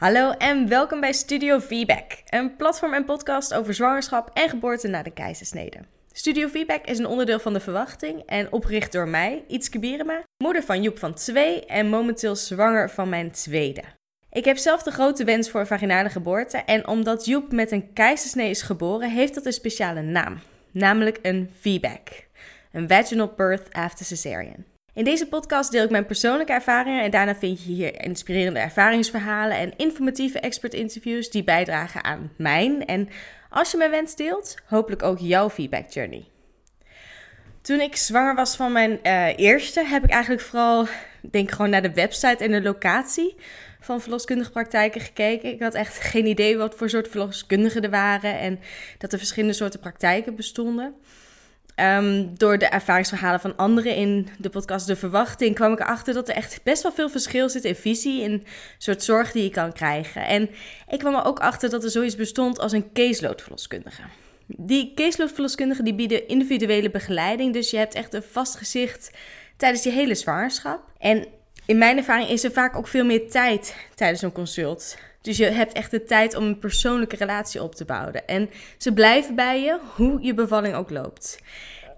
[0.00, 5.02] Hallo en welkom bij Studio Feedback, een platform en podcast over zwangerschap en geboorte na
[5.02, 5.78] de keizersnede.
[6.12, 10.62] Studio Feedback is een onderdeel van de verwachting en opgericht door mij, Ietske Bierema, moeder
[10.62, 13.82] van Joep van 2 en momenteel zwanger van mijn tweede.
[14.30, 17.92] Ik heb zelf de grote wens voor een vaginale geboorte en omdat Joep met een
[17.92, 20.38] keizersnee is geboren, heeft dat een speciale naam,
[20.70, 22.26] namelijk een VBAC,
[22.72, 24.69] een vaginal birth after cesarean.
[24.94, 29.56] In deze podcast deel ik mijn persoonlijke ervaringen en daarna vind je hier inspirerende ervaringsverhalen
[29.56, 33.08] en informatieve expert-interviews die bijdragen aan mijn en,
[33.50, 36.24] als je mijn wens deelt, hopelijk ook jouw feedback journey.
[37.62, 40.86] Toen ik zwanger was van mijn uh, eerste, heb ik eigenlijk vooral,
[41.20, 43.34] denk gewoon naar de website en de locatie
[43.80, 45.52] van verloskundige praktijken gekeken.
[45.52, 48.60] Ik had echt geen idee wat voor soort verloskundigen er waren en
[48.98, 50.94] dat er verschillende soorten praktijken bestonden.
[51.80, 56.28] Um, door de ervaringsverhalen van anderen in de podcast De Verwachting kwam ik erachter dat
[56.28, 58.44] er echt best wel veel verschil zit in visie en
[58.78, 60.26] soort zorg die je kan krijgen.
[60.26, 60.50] En
[60.88, 64.02] ik kwam er ook achter dat er zoiets bestond als een caseload-verloskundige.
[64.46, 69.10] Die caseload-verloskundigen die bieden individuele begeleiding, dus je hebt echt een vast gezicht
[69.56, 70.80] tijdens je hele zwangerschap.
[70.98, 71.26] En
[71.66, 74.96] in mijn ervaring is er vaak ook veel meer tijd tijdens een consult.
[75.22, 78.26] Dus je hebt echt de tijd om een persoonlijke relatie op te bouwen.
[78.26, 81.38] En ze blijven bij je, hoe je bevalling ook loopt.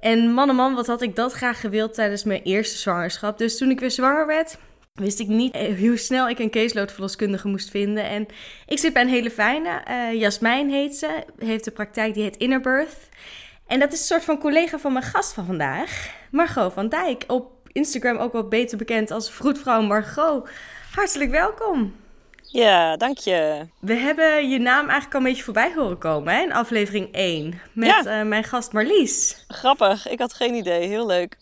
[0.01, 3.39] En man en man, wat had ik dat graag gewild tijdens mijn eerste zwangerschap.
[3.39, 4.59] Dus toen ik weer zwanger werd,
[4.95, 8.05] wist ik niet eh, hoe snel ik een caseload moest vinden.
[8.05, 8.27] En
[8.67, 9.83] ik zit bij een hele fijne.
[9.91, 11.25] Uh, Jasmijn heet ze.
[11.39, 12.97] Heeft de praktijk die heet Innerbirth.
[13.67, 16.15] En dat is een soort van collega van mijn gast van vandaag.
[16.31, 17.25] Margot van Dijk.
[17.27, 20.49] Op Instagram ook wel beter bekend als vroedvrouw Margot.
[20.95, 21.95] Hartelijk welkom.
[22.53, 23.67] Ja, dank je.
[23.81, 27.61] We hebben je naam eigenlijk al een beetje voorbij horen komen hè, in aflevering 1
[27.73, 29.45] met eh, mijn gast Marlies.
[29.49, 30.89] Grappig, ik had geen idee.
[30.89, 31.37] Heel leuk.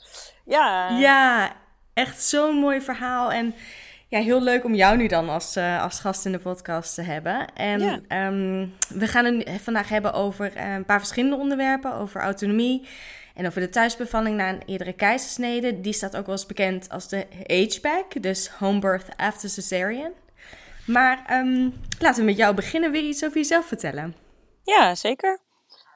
[0.45, 1.53] Ja, ja
[1.95, 3.33] echt zo'n mooi verhaal.
[3.33, 3.55] En
[4.09, 7.03] ja, heel leuk om jou nu dan als, uh, als gast in de podcast te
[7.03, 7.55] hebben.
[7.55, 8.01] En ja.
[8.09, 11.95] Ehm, we gaan het vandaag hebben over eh, een paar verschillende onderwerpen.
[11.95, 12.89] Over autonomie
[13.35, 15.81] en over de thuisbevalling na een eerdere keizersnede.
[15.81, 20.13] Die staat ook wel eens bekend als de H-back, dus home birth after cesarean.
[20.91, 22.93] Maar um, laten we met jou beginnen.
[22.93, 24.15] Je iets over jezelf vertellen?
[24.65, 25.41] Ja, zeker.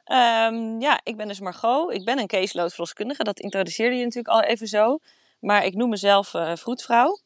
[0.07, 1.95] Um, ja, ik ben dus Margot.
[1.95, 3.25] Ik ben een caseload verloskundige.
[3.25, 4.99] Dat introduceerde je natuurlijk al even zo.
[5.41, 7.19] Maar ik noem mezelf uh, vroedvrouw.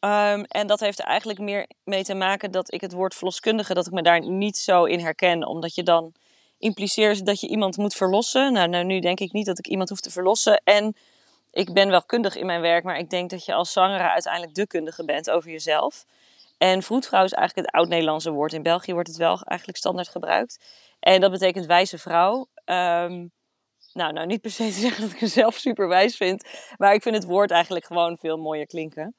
[0.00, 3.74] Um, en dat heeft er eigenlijk meer mee te maken dat ik het woord verloskundige,
[3.74, 5.46] dat ik me daar niet zo in herken.
[5.46, 6.12] Omdat je dan
[6.58, 8.52] impliceert dat je iemand moet verlossen.
[8.52, 10.60] Nou, nou, nu denk ik niet dat ik iemand hoef te verlossen.
[10.64, 10.96] En
[11.50, 14.54] ik ben wel kundig in mijn werk, maar ik denk dat je als zwangere uiteindelijk
[14.54, 16.04] de kundige bent over jezelf.
[16.64, 18.52] En vroedvrouw is eigenlijk het oud-Nederlandse woord.
[18.52, 20.64] In België wordt het wel eigenlijk standaard gebruikt.
[21.00, 22.46] En dat betekent wijze vrouw.
[22.64, 23.32] Um,
[23.92, 26.48] nou, nou, niet per se te zeggen dat ik mezelf super wijs vind.
[26.76, 29.14] Maar ik vind het woord eigenlijk gewoon veel mooier klinken.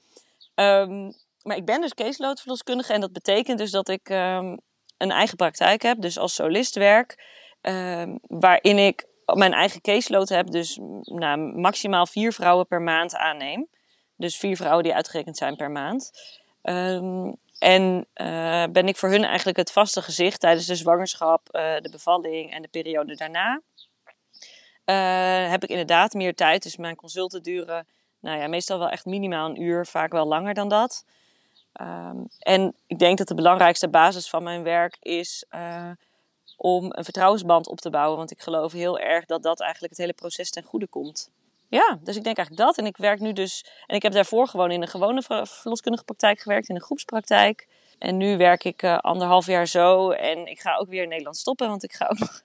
[0.55, 2.93] Um, maar ik ben dus caseloadverloskundige.
[2.93, 4.59] En dat betekent dus dat ik um,
[4.97, 6.01] een eigen praktijk heb.
[6.01, 7.23] Dus als solist werk.
[8.21, 10.47] waarin ik mijn eigen caseload heb.
[10.51, 13.67] Dus nou, maximaal vier vrouwen per maand aanneem.
[14.15, 16.11] Dus vier vrouwen die uitgerekend zijn per maand.
[16.69, 21.75] Um, en uh, ben ik voor hun eigenlijk het vaste gezicht tijdens de zwangerschap, uh,
[21.77, 23.61] de bevalling en de periode daarna.
[24.85, 27.87] Uh, heb ik inderdaad meer tijd, dus mijn consulten duren
[28.19, 31.05] nou ja, meestal wel echt minimaal een uur, vaak wel langer dan dat.
[31.81, 35.45] Um, en ik denk dat de belangrijkste basis van mijn werk is
[36.57, 38.17] om een vertrouwensband op te bouwen.
[38.17, 41.31] Want ik geloof heel erg dat dat eigenlijk het hele proces ten goede komt.
[41.75, 42.77] Ja, dus ik denk eigenlijk dat.
[42.77, 43.65] En ik werk nu dus.
[43.87, 47.67] En ik heb daarvoor gewoon in een gewone verloskundige praktijk gewerkt, in een groepspraktijk.
[47.99, 50.11] En nu werk ik uh, anderhalf jaar zo.
[50.11, 52.41] En ik ga ook weer in Nederland stoppen, want ik ga ook nog.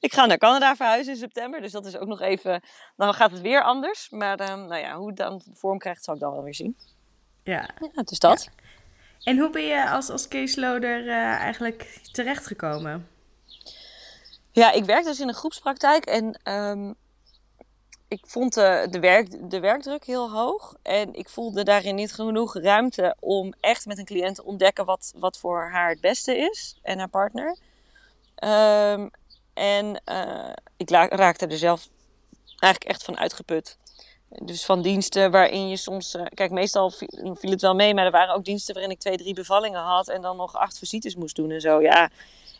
[0.00, 1.60] Ik ga naar Canada verhuizen in september.
[1.60, 2.62] Dus dat is ook nog even.
[2.96, 4.10] Dan gaat het weer anders.
[4.10, 6.76] Maar uh, nou ja, hoe het dan vorm krijgt, zal ik dan wel weer zien.
[7.42, 7.68] Ja.
[7.94, 8.44] ja dus dat.
[8.44, 8.62] Ja.
[9.22, 13.08] En hoe ben je als, als caseloader uh, eigenlijk terechtgekomen?
[14.52, 16.04] Ja, ik werk dus in een groepspraktijk.
[16.04, 16.94] En um,
[18.14, 20.74] ik vond de, de, werk, de werkdruk heel hoog.
[20.82, 25.12] En ik voelde daarin niet genoeg ruimte om echt met een cliënt te ontdekken wat,
[25.16, 26.78] wat voor haar het beste is.
[26.82, 27.56] En haar partner.
[28.44, 29.10] Um,
[29.54, 31.88] en uh, ik raakte er zelf
[32.58, 33.78] eigenlijk echt van uitgeput.
[34.28, 36.14] Dus van diensten waarin je soms.
[36.14, 39.16] Uh, kijk, meestal viel, het wel mee, maar er waren ook diensten waarin ik twee,
[39.16, 40.08] drie bevallingen had.
[40.08, 41.80] En dan nog acht visites moest doen en zo.
[41.80, 42.10] Ja.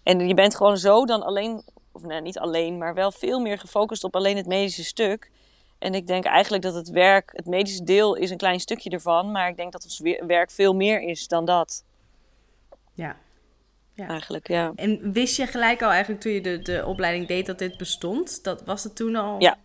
[0.03, 1.62] En je bent gewoon zo dan alleen.
[1.93, 5.31] Of nee, niet alleen, maar wel veel meer gefocust op alleen het medische stuk.
[5.85, 9.31] En ik denk eigenlijk dat het werk, het medische deel is een klein stukje ervan.
[9.31, 11.85] Maar ik denk dat ons werk veel meer is dan dat.
[12.93, 13.17] Ja.
[13.93, 14.09] ja.
[14.09, 14.73] Eigenlijk, ja.
[14.75, 18.45] En wist je gelijk al eigenlijk toen je de, de opleiding deed dat dit bestond?
[18.45, 19.41] Dat, was het toen al?
[19.41, 19.57] Ja.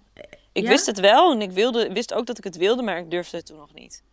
[0.51, 3.11] Ik wist het wel en ik wilde, wist ook dat ik het wilde, maar ik
[3.11, 4.03] durfde het toen nog niet.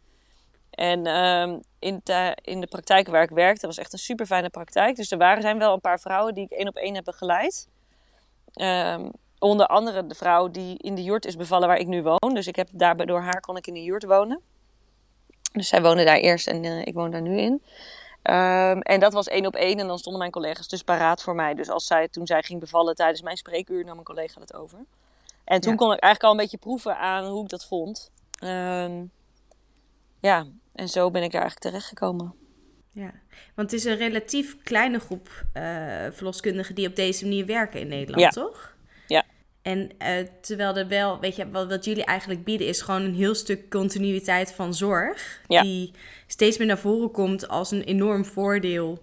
[0.70, 4.50] En um, in, de, in de praktijk waar ik werkte, was echt een super fijne
[4.50, 4.96] praktijk.
[4.96, 7.68] Dus er waren, zijn wel een paar vrouwen die ik één op één heb begeleid.
[8.54, 12.34] Um, onder andere de vrouw die in de jurt is bevallen waar ik nu woon.
[12.34, 14.40] Dus ik heb daar, door haar kon ik in de jurt wonen.
[15.52, 17.62] Dus zij woonde daar eerst en uh, ik woon daar nu in.
[18.30, 21.34] Um, en dat was één op één en dan stonden mijn collega's dus paraat voor
[21.34, 21.54] mij.
[21.54, 24.78] Dus als zij, toen zij ging bevallen tijdens mijn spreekuur, nam mijn collega het over.
[25.44, 25.78] En toen ja.
[25.78, 28.10] kon ik eigenlijk al een beetje proeven aan hoe ik dat vond.
[28.44, 29.10] Um,
[30.20, 32.34] ja, en zo ben ik daar eigenlijk terechtgekomen.
[32.90, 33.12] Ja,
[33.54, 35.62] want het is een relatief kleine groep uh,
[36.10, 38.42] verloskundigen die op deze manier werken in Nederland, ja.
[38.42, 38.75] toch?
[39.66, 40.08] En uh,
[40.40, 43.70] terwijl er wel, weet je, wat, wat, jullie eigenlijk bieden is gewoon een heel stuk
[43.70, 45.40] continuïteit van zorg.
[45.46, 45.62] Ja.
[45.62, 45.92] Die
[46.26, 49.02] steeds meer naar voren komt als een enorm voordeel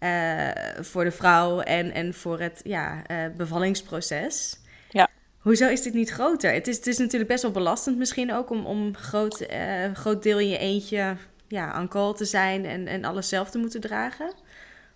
[0.00, 0.48] uh,
[0.80, 3.02] voor de vrouw en, en voor het ja,
[3.36, 4.58] bevallingsproces.
[4.90, 5.08] Ja.
[5.38, 6.52] Hoezo is dit niet groter?
[6.52, 9.46] Het is, het is natuurlijk best wel belastend misschien ook om, om groot,
[9.92, 11.16] groot deel in je eentje
[11.48, 14.32] ja, aan call te zijn en, en alles zelf te moeten dragen.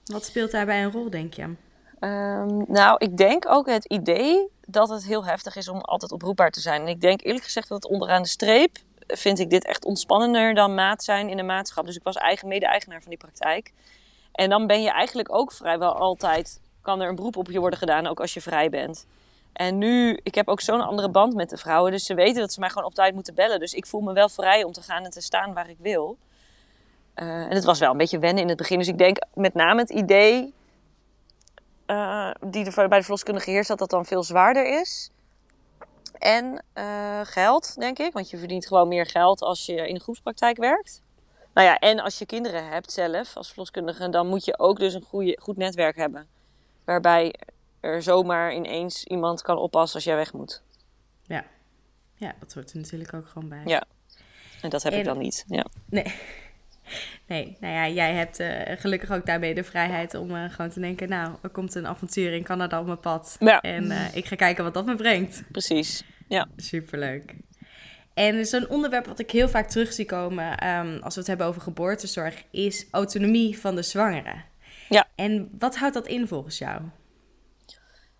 [0.04, 1.42] Wat speelt daarbij een rol, denk je?
[2.00, 6.50] Um, nou, ik denk ook het idee dat het heel heftig is om altijd oproepbaar
[6.50, 6.80] te zijn.
[6.80, 10.74] En ik denk eerlijk gezegd dat onderaan de streep vind ik dit echt ontspannender dan
[10.74, 11.86] maat zijn in een maatschap.
[11.86, 13.72] Dus ik was eigen mede-eigenaar van die praktijk.
[14.32, 17.78] En dan ben je eigenlijk ook vrijwel altijd, kan er een beroep op je worden
[17.78, 19.06] gedaan, ook als je vrij bent.
[19.52, 21.92] En nu, ik heb ook zo'n andere band met de vrouwen.
[21.92, 23.60] Dus ze weten dat ze mij gewoon op tijd moeten bellen.
[23.60, 26.18] Dus ik voel me wel vrij om te gaan en te staan waar ik wil.
[27.16, 28.78] Uh, en het was wel een beetje wennen in het begin.
[28.78, 30.54] Dus ik denk met name het idee
[31.90, 35.10] uh, die er bij de verloskundige heerst, dat dat dan veel zwaarder is.
[36.18, 38.12] En uh, geld, denk ik.
[38.12, 41.02] Want je verdient gewoon meer geld als je in de groepspraktijk werkt.
[41.54, 44.94] Nou ja, en als je kinderen hebt zelf als verloskundige, dan moet je ook dus
[44.94, 46.28] een goede, goed netwerk hebben.
[46.84, 47.34] Waarbij
[47.80, 50.62] er zomaar ineens iemand kan oppassen als jij weg moet.
[51.22, 51.44] Ja,
[52.14, 53.62] ja dat hoort er natuurlijk ook gewoon bij.
[53.64, 53.84] Ja,
[54.62, 54.98] en dat heb en...
[54.98, 55.44] ik dan niet.
[55.48, 55.66] Ja.
[55.86, 56.14] Nee.
[57.26, 60.80] Nee, nou ja, jij hebt uh, gelukkig ook daarmee de vrijheid om uh, gewoon te
[60.80, 61.08] denken...
[61.08, 63.36] nou, er komt een avontuur in Canada op mijn pad.
[63.40, 63.60] Ja.
[63.60, 65.42] En uh, ik ga kijken wat dat me brengt.
[65.52, 66.48] Precies, ja.
[66.56, 67.34] Superleuk.
[68.14, 70.68] En zo'n onderwerp wat ik heel vaak terug zie komen...
[70.68, 72.44] Um, als we het hebben over geboortezorg...
[72.50, 74.34] is autonomie van de zwangere.
[74.88, 75.06] Ja.
[75.14, 76.80] En wat houdt dat in volgens jou?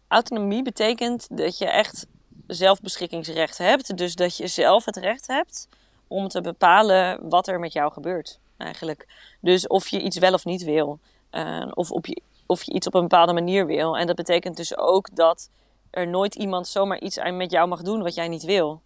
[0.08, 2.06] Autonomie betekent dat je echt
[2.46, 3.96] zelfbeschikkingsrecht hebt.
[3.96, 5.68] Dus dat je zelf het recht hebt
[6.08, 8.40] om te bepalen wat er met jou gebeurt.
[8.60, 9.06] Eigenlijk.
[9.40, 10.98] Dus of je iets wel of niet wil.
[11.32, 13.96] Uh, of, op je, of je iets op een bepaalde manier wil.
[13.96, 15.50] En dat betekent dus ook dat
[15.90, 18.80] er nooit iemand zomaar iets met jou mag doen wat jij niet wil.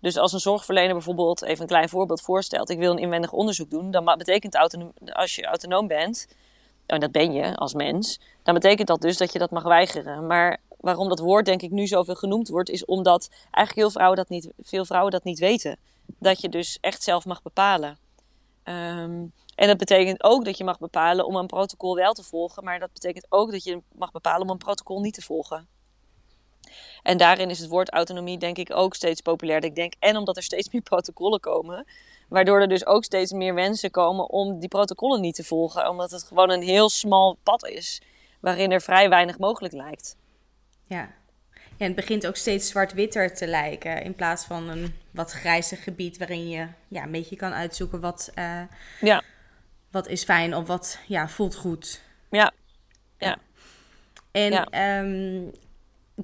[0.00, 3.70] Dus als een zorgverlener bijvoorbeeld, even een klein voorbeeld voorstelt, ik wil een inwendig onderzoek
[3.70, 6.26] doen, dan betekent autonoom, als je autonoom bent,
[6.86, 10.26] en dat ben je als mens, dan betekent dat dus dat je dat mag weigeren.
[10.26, 14.16] Maar waarom dat woord denk ik nu zoveel genoemd wordt, is omdat eigenlijk heel vrouwen
[14.16, 15.76] dat niet, veel vrouwen dat niet weten.
[16.18, 17.98] Dat je dus echt zelf mag bepalen.
[18.68, 22.64] Um, en dat betekent ook dat je mag bepalen om een protocol wel te volgen,
[22.64, 25.68] maar dat betekent ook dat je mag bepalen om een protocol niet te volgen.
[27.02, 29.68] En daarin is het woord autonomie denk ik ook steeds populairder.
[29.68, 31.86] Ik denk, en omdat er steeds meer protocollen komen,
[32.28, 36.10] waardoor er dus ook steeds meer mensen komen om die protocollen niet te volgen, omdat
[36.10, 38.02] het gewoon een heel smal pad is,
[38.40, 40.16] waarin er vrij weinig mogelijk lijkt.
[40.86, 41.14] Ja,
[41.78, 44.02] ja, het begint ook steeds zwart-witter te lijken.
[44.02, 48.30] In plaats van een wat grijzig gebied waarin je ja, een beetje kan uitzoeken wat,
[48.34, 48.60] uh,
[49.00, 49.22] ja.
[49.90, 52.00] wat is fijn of wat ja, voelt goed.
[52.30, 52.52] Ja.
[53.18, 53.38] ja.
[54.30, 54.98] En ja.
[55.00, 55.50] Um,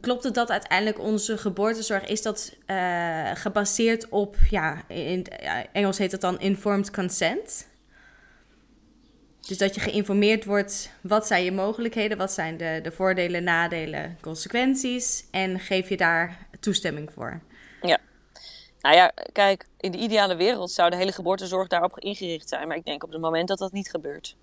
[0.01, 5.27] klopt het dat uiteindelijk onze geboortezorg is dat uh, gebaseerd op, ja, in
[5.73, 7.67] Engels heet dat dan informed consent?
[9.47, 14.19] Dus dat je geïnformeerd wordt, wat zijn je mogelijkheden, wat zijn de, de voordelen, nadelen,
[14.21, 17.41] consequenties en geef je daar toestemming voor.
[17.83, 17.99] Ja.
[18.81, 22.77] Nou ja, kijk, in de ideale wereld zou de hele geboortezorg daarop ingericht zijn, maar
[22.77, 24.37] ik denk op het moment dat dat niet gebeurt.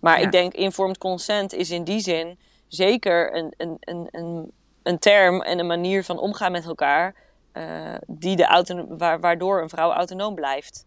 [0.00, 0.24] Maar ja.
[0.24, 2.38] ik denk informed consent is in die zin
[2.68, 4.52] zeker een, een, een, een,
[4.82, 7.14] een term en een manier van omgaan met elkaar
[7.52, 10.86] uh, die de auto, waardoor een vrouw autonoom blijft.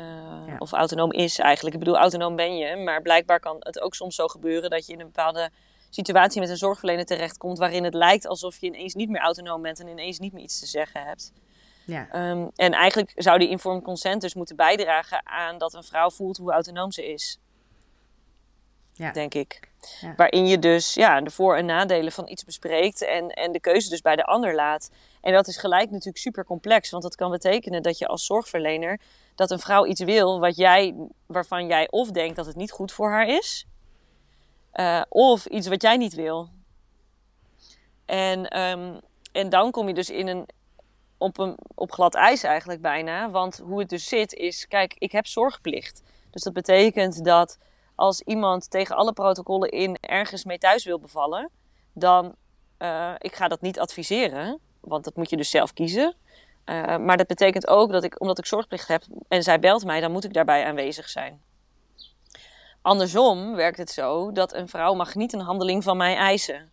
[0.00, 0.06] Uh,
[0.46, 0.56] ja.
[0.58, 1.74] Of autonoom is eigenlijk.
[1.74, 4.92] Ik bedoel, autonoom ben je, maar blijkbaar kan het ook soms zo gebeuren dat je
[4.92, 5.50] in een bepaalde
[5.90, 9.80] situatie met een zorgverlener terechtkomt waarin het lijkt alsof je ineens niet meer autonoom bent
[9.80, 11.32] en ineens niet meer iets te zeggen hebt.
[11.84, 12.30] Ja.
[12.30, 16.36] Um, en eigenlijk zou die informed consent dus moeten bijdragen aan dat een vrouw voelt
[16.36, 17.38] hoe autonoom ze is.
[18.92, 19.12] Ja.
[19.12, 19.60] Denk ik.
[20.00, 20.14] Ja.
[20.16, 23.88] Waarin je dus ja, de voor- en nadelen van iets bespreekt en, en de keuze
[23.88, 24.90] dus bij de ander laat.
[25.20, 29.00] En dat is gelijk natuurlijk super complex, want dat kan betekenen dat je als zorgverlener
[29.38, 30.94] dat een vrouw iets wil wat jij,
[31.26, 33.66] waarvan jij of denkt dat het niet goed voor haar is,
[34.74, 36.48] uh, of iets wat jij niet wil.
[38.04, 39.00] En, um,
[39.32, 40.48] en dan kom je dus in een,
[41.18, 43.30] op, een, op glad ijs eigenlijk bijna.
[43.30, 46.02] Want hoe het dus zit is, kijk, ik heb zorgplicht.
[46.30, 47.58] Dus dat betekent dat
[47.94, 51.50] als iemand tegen alle protocollen in ergens mee thuis wil bevallen,
[51.92, 52.34] dan
[52.78, 56.14] uh, ik ga dat niet adviseren, want dat moet je dus zelf kiezen.
[56.68, 60.00] Uh, maar dat betekent ook dat ik, omdat ik zorgplicht heb en zij belt mij,
[60.00, 61.40] dan moet ik daarbij aanwezig zijn.
[62.82, 66.70] Andersom werkt het zo dat een vrouw mag niet een handeling van mij eisen.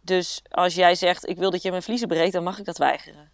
[0.00, 2.78] Dus als jij zegt, ik wil dat je mijn vliezen breekt, dan mag ik dat
[2.78, 3.30] weigeren.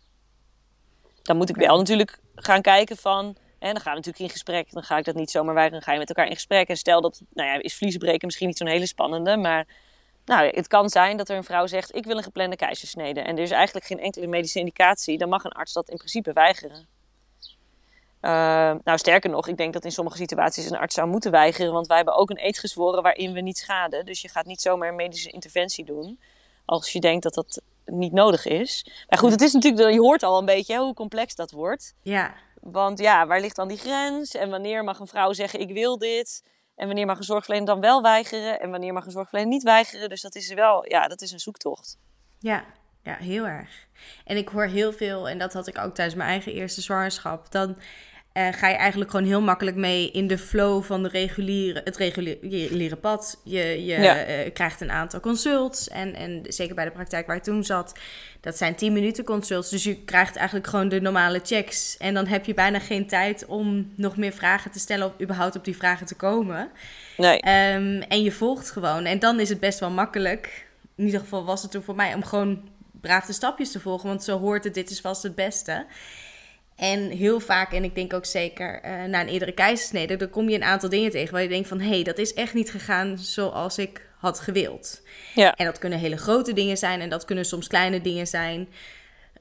[1.22, 4.72] Dan moet ik wel natuurlijk gaan kijken van, en dan gaan we natuurlijk in gesprek.
[4.72, 6.68] Dan ga ik dat niet zomaar weigeren, dan ga je met elkaar in gesprek.
[6.68, 9.66] En stel dat, nou ja, is vliezen breken misschien niet zo'n hele spannende, maar
[10.24, 13.20] nou, het kan zijn dat er een vrouw zegt: Ik wil een geplande keizersnede.
[13.20, 15.18] En er is eigenlijk geen enkele medische indicatie.
[15.18, 16.86] Dan mag een arts dat in principe weigeren.
[18.22, 18.30] Uh,
[18.84, 21.72] nou, sterker nog, ik denk dat in sommige situaties een arts zou moeten weigeren.
[21.72, 24.06] Want wij hebben ook een eet gezworen waarin we niet schaden.
[24.06, 26.20] Dus je gaat niet zomaar een medische interventie doen.
[26.64, 28.86] Als je denkt dat dat niet nodig is.
[29.08, 31.94] Maar goed, het is natuurlijk, je hoort al een beetje hoe complex dat wordt.
[32.02, 32.34] Ja.
[32.60, 34.34] Want ja, waar ligt dan die grens?
[34.34, 36.42] En wanneer mag een vrouw zeggen: Ik wil dit?
[36.76, 38.60] En wanneer mag een zorgverlener dan wel weigeren?
[38.60, 40.08] En wanneer mag een zorgverlener niet weigeren?
[40.08, 41.98] Dus dat is wel, ja, dat is een zoektocht.
[42.38, 42.64] Ja,
[43.02, 43.86] ja, heel erg.
[44.24, 47.52] En ik hoor heel veel, en dat had ik ook tijdens mijn eigen eerste zwangerschap.
[47.52, 47.76] Dan
[48.34, 51.96] uh, ga je eigenlijk gewoon heel makkelijk mee in de flow van de reguliere, het
[51.96, 53.40] reguliere pad.
[53.44, 55.88] Je, je uh, krijgt een aantal consults.
[55.88, 57.98] En, en zeker bij de praktijk waar ik toen zat,
[58.40, 59.70] dat zijn 10 minuten consults.
[59.70, 61.96] Dus je krijgt eigenlijk gewoon de normale checks.
[61.96, 65.56] En dan heb je bijna geen tijd om nog meer vragen te stellen of überhaupt
[65.56, 66.70] op die vragen te komen.
[67.16, 67.36] Nee.
[67.36, 69.04] Um, en je volgt gewoon.
[69.04, 70.66] En dan is het best wel makkelijk.
[70.96, 72.68] In ieder geval was het toen voor mij om gewoon
[73.00, 74.08] braaf de stapjes te volgen.
[74.08, 75.86] Want zo hoort het, dit is vast het beste.
[76.76, 80.48] En heel vaak, en ik denk ook zeker uh, na een eerdere keizersnede, dan kom
[80.48, 82.70] je een aantal dingen tegen waar je denkt van hé, hey, dat is echt niet
[82.70, 85.02] gegaan zoals ik had gewild.
[85.34, 85.54] Ja.
[85.54, 88.68] En dat kunnen hele grote dingen zijn en dat kunnen soms kleine dingen zijn.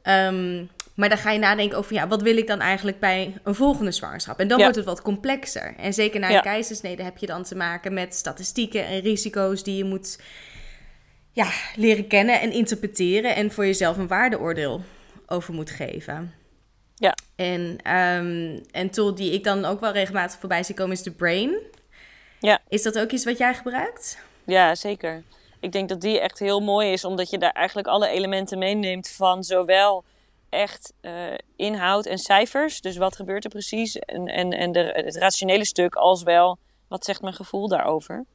[0.04, 3.56] Um, maar dan ga je nadenken over, ja, wat wil ik dan eigenlijk bij een
[3.56, 4.40] volgende zwangerschap?
[4.40, 4.64] En dan Ja.
[4.64, 5.74] wordt het wat complexer.
[5.78, 6.40] En zeker na een Ja.
[6.40, 10.20] keizersnede heb je dan te maken met statistieken en risico's die je moet
[11.32, 13.36] ja, leren kennen en interpreteren.
[13.36, 14.82] En voor jezelf een waardeoordeel
[15.28, 16.34] over moet geven.
[17.02, 17.16] Ja.
[17.36, 17.62] En
[17.96, 21.58] um, een tool die ik dan ook wel regelmatig voorbij zie komen is de Brain.
[22.40, 22.60] Ja.
[22.68, 24.18] Is dat ook iets wat jij gebruikt?
[24.46, 25.24] Ja, zeker.
[25.60, 29.10] Ik denk dat die echt heel mooi is, omdat je daar eigenlijk alle elementen meeneemt
[29.10, 30.04] van zowel
[30.50, 31.14] echt uh,
[31.56, 32.82] inhoud en cijfers.
[32.82, 34.00] Dus wat gebeurt er precies?
[34.00, 38.26] En, en, en de, het rationele stuk, als wel wat zegt mijn gevoel daarover.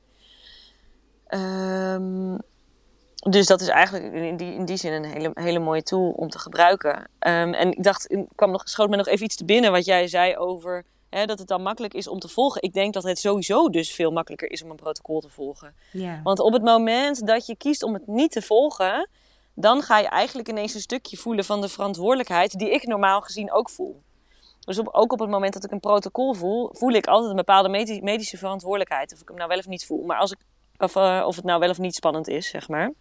[1.29, 2.39] Um,
[3.17, 6.29] dus dat is eigenlijk in die, in die zin een hele, hele mooie tool om
[6.29, 6.97] te gebruiken.
[6.97, 9.85] Um, en ik dacht, ik kwam nog, schoot me nog even iets te binnen wat
[9.85, 12.63] jij zei over hè, dat het dan makkelijk is om te volgen.
[12.63, 15.75] Ik denk dat het sowieso dus veel makkelijker is om een protocol te volgen.
[16.23, 19.09] Want op het moment dat je kiest om het niet te volgen,
[19.55, 23.53] dan ga je eigenlijk ineens een stukje voelen van de verantwoordelijkheid die ik normaal gezien
[23.53, 24.03] ook voel.
[24.61, 27.37] Dus op, ook op het moment dat ik een protocol voel, voel ik altijd een
[27.37, 27.69] bepaalde
[28.03, 29.13] medische verantwoordelijkheid.
[29.13, 30.05] Of ik hem nou wel of niet voel.
[30.05, 30.39] Maar als ik,
[30.79, 32.93] of, uh, of het nou wel of niet spannend is, zeg maar.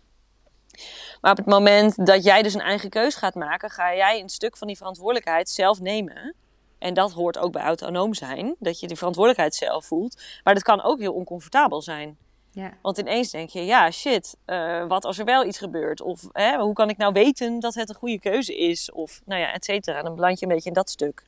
[1.22, 4.30] Maar op het moment dat jij dus een eigen keus gaat maken, ga jij een
[4.30, 6.36] stuk van die verantwoordelijkheid zelf nemen.
[6.80, 10.22] En dat hoort ook bij autonoom zijn, dat je die verantwoordelijkheid zelf voelt.
[10.44, 12.18] Maar dat kan ook heel oncomfortabel zijn.
[12.52, 12.74] Ja.
[12.82, 16.02] Want ineens denk je, ja shit, uh, wat als er wel iets gebeurt?
[16.02, 18.92] Of hè, hoe kan ik nou weten dat het een goede keuze is?
[18.92, 20.02] Of nou ja, et cetera.
[20.02, 21.24] Dan beland je een beetje in dat stuk.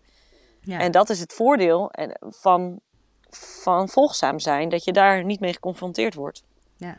[0.62, 0.80] Ja.
[0.80, 2.80] En dat is het voordeel van,
[3.30, 6.44] van volgzaam zijn, dat je daar niet mee geconfronteerd wordt.
[6.78, 6.98] Ja.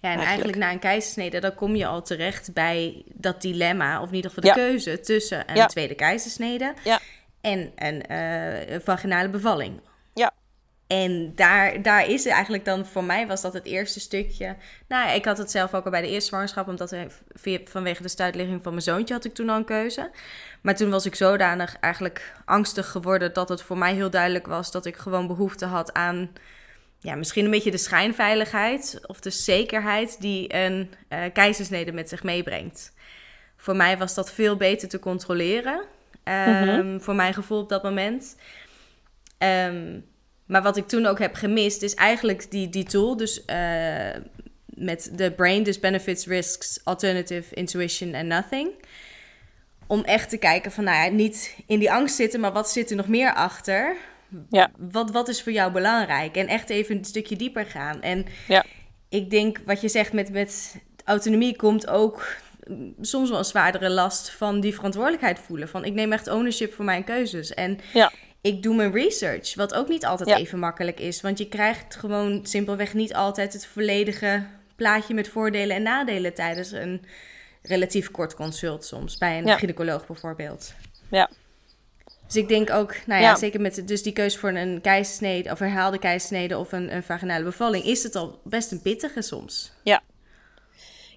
[0.00, 4.08] Ja, en eigenlijk na een keizersnede, dan kom je al terecht bij dat dilemma, of
[4.08, 4.66] in ieder geval de Ja.
[4.66, 5.66] keuze tussen een Ja.
[5.66, 7.00] tweede keizersnede Ja.
[7.40, 9.80] en een eh, vaginale bevalling.
[10.14, 10.32] Ja.
[10.86, 14.56] En daar, daar is het eigenlijk dan, voor mij was dat het eerste stukje.
[14.88, 16.94] Nou, ik had het zelf ook al bij de eerste zwangerschap, omdat
[17.64, 20.10] vanwege de stuitligging van mijn zoontje had ik toen al een keuze.
[20.60, 24.70] Maar toen was ik zodanig eigenlijk angstig geworden dat het voor mij heel duidelijk was
[24.70, 26.30] dat ik gewoon behoefte had aan
[26.98, 32.22] ja, misschien een beetje de schijnveiligheid of de zekerheid die een eh keizersnede met zich
[32.22, 32.92] meebrengt.
[33.56, 35.84] Voor mij was dat veel beter te controleren,
[36.22, 38.36] ehm, voor mijn gevoel op dat moment.
[39.38, 40.00] Ehm,
[40.46, 43.16] maar wat ik toen ook heb gemist, is eigenlijk die, die tool.
[43.16, 44.16] Dus eh,
[44.64, 48.70] met de brain, dus benefits, risks, alternative, intuition en nothing.
[49.86, 52.90] Om echt te kijken van, nou ja, niet in die angst zitten, maar wat zit
[52.90, 53.96] er nog meer achter?
[54.50, 54.70] Ja.
[54.78, 56.36] Wat, wat is voor jou belangrijk?
[56.36, 58.02] En echt even een stukje dieper gaan.
[58.02, 58.64] En Ja.
[59.08, 62.36] ik denk, wat je zegt met, met autonomie komt ook
[63.00, 65.68] soms wel een zwaardere last van die verantwoordelijkheid voelen.
[65.68, 67.54] Van ik neem echt ownership voor mijn keuzes.
[67.54, 68.12] En Ja.
[68.40, 70.36] ik doe mijn research, wat ook niet altijd Ja.
[70.36, 71.20] even makkelijk is.
[71.20, 76.70] Want je krijgt gewoon simpelweg niet altijd het volledige plaatje met voordelen en nadelen tijdens
[76.72, 77.04] een
[77.62, 79.18] relatief kort consult soms.
[79.18, 79.56] Bij een Ja.
[79.56, 80.74] gynaecoloog bijvoorbeeld.
[81.10, 81.30] Ja.
[82.26, 83.36] Dus ik denk ook, nou ja, Ja.
[83.36, 87.44] zeker met dus die keuze voor een keizersnede of herhaalde keizersnede of een, een vaginale
[87.44, 89.72] bevalling, is het al best een pittige soms.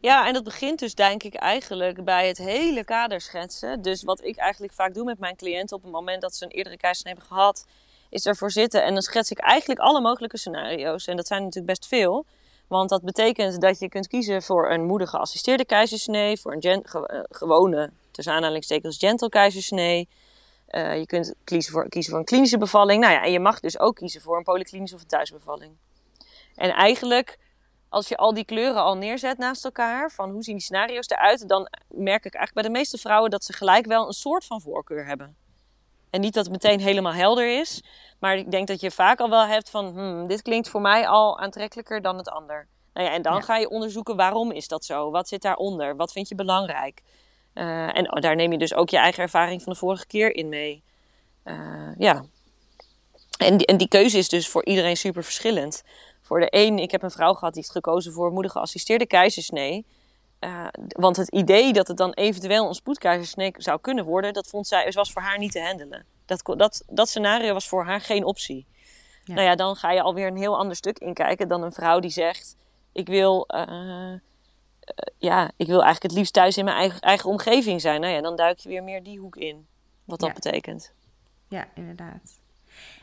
[0.01, 3.81] Ja, en dat begint dus denk ik eigenlijk bij het hele kader schetsen.
[3.81, 6.51] Dus wat ik eigenlijk vaak doe met mijn cliënten op het moment dat ze een
[6.51, 7.65] eerdere keizersnede hebben gehad,
[8.09, 8.83] is ervoor zitten.
[8.83, 11.07] En dan schets ik eigenlijk alle mogelijke scenario's.
[11.07, 12.25] En dat zijn natuurlijk best veel.
[12.67, 16.83] Want dat betekent dat je kunt kiezen voor een moeder geassisteerde keizersnee, voor een gen-
[16.85, 20.07] ge- eh, gewone, tussen aanhalingstekens, gentle keizersnee.
[20.69, 23.01] Eh, je kunt kiezen voor, kiezen voor een klinische bevalling.
[23.01, 25.73] Nou ja, en je mag dus ook kiezen voor een polyklinische of een thuisbevalling.
[26.55, 27.39] En eigenlijk,
[27.89, 31.47] als je al die kleuren al neerzet naast elkaar, van hoe zien die scenario's eruit,
[31.47, 34.61] dan merk ik eigenlijk bij de meeste vrouwen dat ze gelijk wel een soort van
[34.61, 35.35] voorkeur hebben.
[36.09, 37.83] En niet dat het meteen helemaal helder is,
[38.19, 41.07] maar ik denk dat je vaak al wel hebt van, hmm, dit klinkt voor mij
[41.07, 42.67] al aantrekkelijker dan het ander.
[42.93, 43.41] Nou ja, en dan Ja.
[43.41, 45.11] ga je onderzoeken waarom is dat zo?
[45.11, 45.95] Wat zit daaronder?
[45.95, 47.01] Wat vind je belangrijk?
[47.59, 50.49] Eh, en daar neem je dus ook je eigen ervaring van de vorige keer in
[50.49, 50.83] mee.
[51.43, 52.23] Eh, ja.
[53.37, 55.83] En die, en die keuze is dus voor iedereen super verschillend.
[56.21, 59.85] Voor de een, ik heb een vrouw gehad die heeft gekozen voor moeder geassisteerde keizersnee.
[60.39, 64.67] Eh, want het idee dat het dan eventueel een spoedkeizersnee zou kunnen worden, dat vond
[64.67, 66.05] zij, was voor haar niet te handelen.
[66.25, 68.65] Dat, dat, dat scenario was voor haar geen optie.
[69.23, 69.33] Ja.
[69.33, 72.11] Nou ja, dan ga je alweer een heel ander stuk inkijken dan een vrouw die
[72.11, 72.55] zegt:
[72.91, 73.47] Ik wil,
[75.17, 78.01] ja, ik wil eigenlijk het liefst thuis in mijn eigen, eigen omgeving zijn.
[78.01, 79.65] Nou ja, dan duik je weer meer die hoek in.
[80.05, 80.33] Wat dat Ja.
[80.33, 80.91] betekent.
[81.49, 82.37] Ja, inderdaad.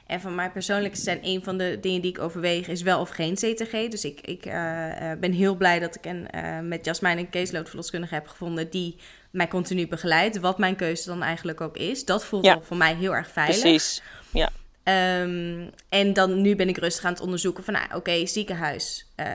[0.06, 3.08] En van mij persoonlijk zijn een van de dingen die ik overweeg is wel of
[3.08, 3.88] geen CTG.
[3.88, 7.30] Dus ik, ik eh, eh, ben heel blij dat ik een, eh, met Jasmijn een
[7.30, 8.96] caseload-verloskundige heb gevonden die
[9.30, 10.38] mij continu begeleidt.
[10.38, 12.04] Wat mijn keuze dan eigenlijk ook is.
[12.04, 12.60] Dat voelt Ja.
[12.62, 13.60] voor mij heel erg veilig.
[13.60, 14.02] Precies.
[14.30, 14.50] Ja.
[14.82, 19.26] Ehm, en dan nu ben ik rustig aan het onderzoeken van, nou, oké, ziekenhuis, eh,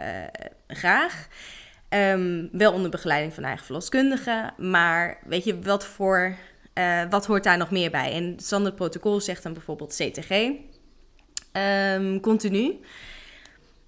[0.67, 1.27] graag.
[1.91, 4.49] Ehm, wel onder begeleiding van eigen verloskundige.
[4.57, 6.35] Maar weet je, wat voor,
[6.73, 8.11] eh, wat hoort daar nog meer bij?
[8.11, 10.51] En het standaard protocol zegt dan bijvoorbeeld CTG,
[11.51, 12.79] ehm, continu.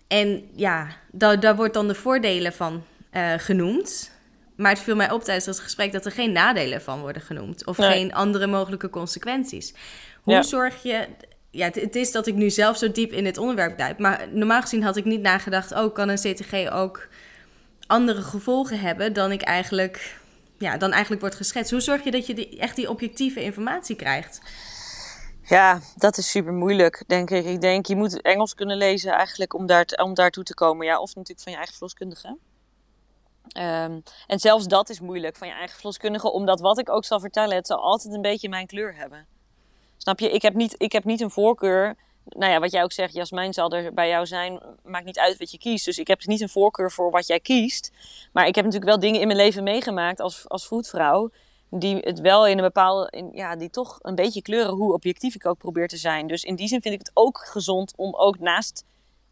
[0.07, 4.11] En ja, daar, daar wordt dan de voordelen van eh, genoemd.
[4.55, 7.65] Maar het viel mij op tijdens dat gesprek dat er geen nadelen van worden genoemd.
[7.65, 7.89] Of Nee.
[7.91, 9.73] geen andere mogelijke consequenties.
[10.21, 10.41] Hoe Ja.
[10.41, 11.07] zorg je...
[11.49, 13.97] Ja, het, het is dat ik nu zelf zo diep in dit onderwerp duik.
[13.99, 15.71] Maar normaal gezien had ik niet nagedacht...
[15.71, 17.07] oh, kan een CTG ook
[17.87, 19.13] andere gevolgen hebben...
[19.13, 20.19] dan ik eigenlijk,
[20.57, 21.71] ja, dan eigenlijk wordt geschetst.
[21.71, 24.41] Hoe zorg je dat je die, echt die objectieve informatie krijgt?
[25.43, 27.45] Ja, dat is super moeilijk, denk ik.
[27.45, 30.85] Ik denk, je moet Engels kunnen lezen eigenlijk om, daar om daartoe te komen.
[30.85, 32.37] Ja, of natuurlijk van je eigen verloskundige.
[33.47, 37.19] Ehm, en zelfs dat is moeilijk van je eigen verloskundige, omdat wat ik ook zal
[37.19, 39.27] vertellen, het zal altijd een beetje mijn kleur hebben.
[39.97, 40.31] Snap je?
[40.31, 41.95] Ik heb niet, ik heb niet een voorkeur.
[42.25, 44.61] Nou ja, wat jij ook zegt, Jasmijn zal er bij jou zijn.
[44.83, 45.85] Maakt niet uit wat je kiest.
[45.85, 47.91] Dus ik heb niet een voorkeur voor wat jij kiest.
[48.31, 51.29] Maar ik heb natuurlijk wel dingen in mijn leven meegemaakt als, als voetvrouw.
[51.69, 53.07] Die het wel in een bepaalde.
[53.09, 56.27] In, ja, die toch een beetje kleuren hoe objectief ik ook probeer te zijn.
[56.27, 58.83] Dus in die zin vind ik het ook gezond om ook naast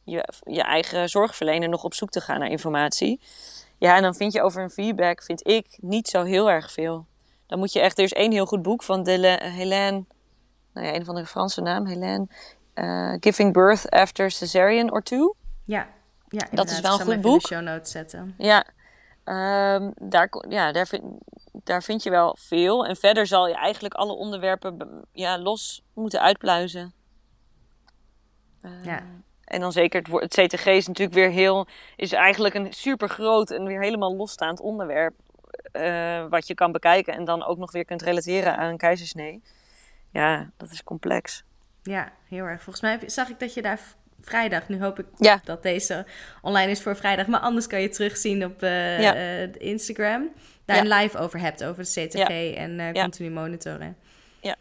[0.04, 3.19] je, je eigen zorgverlener nog op zoek te gaan naar informatie.
[3.77, 7.06] Ja, en dan vind je over een feedback, vind ik, niet zo heel erg veel.
[7.47, 10.06] Dan moet je echt, er is één heel goed boek van Hélène,
[10.73, 12.27] nou ja, een van de Franse naam, Hélène,
[13.20, 15.36] Giving Birth After Cesarean or Two.
[15.65, 15.88] Ja,
[16.28, 17.41] ja Dat is wel een goed boek.
[17.41, 18.34] de show notes zetten.
[18.38, 18.65] Ja,
[19.24, 21.04] ehm, daar, ja daar, vind,
[21.63, 22.86] daar vind je wel veel.
[22.86, 26.94] En verder zal je eigenlijk alle onderwerpen ja, los moeten uitpluizen.
[28.62, 29.04] Eh, Ja.
[29.46, 33.52] En dan zeker het, het CTG is natuurlijk weer heel, is eigenlijk een super groot
[33.52, 35.13] en weer helemaal losstaand onderwerp.
[35.72, 39.44] eh, wat je kan bekijken en dan ook nog weer kunt relateren aan een keizersnee.
[40.10, 41.44] Ja, dat is complex.
[41.84, 42.62] Ja, heel erg.
[42.62, 43.80] Volgens mij zag ik dat je daar
[44.22, 45.41] vrijdag, nu hoop ik Ja.
[45.44, 46.06] dat deze
[46.41, 49.15] online is voor vrijdag, maar anders kan je terugzien op eh, Ja.
[49.15, 50.30] eh, Instagram.
[50.65, 50.82] Daar Ja.
[50.82, 53.98] een live over hebt, over het CTG en eh, continu monitoren.
[54.41, 54.56] Ja.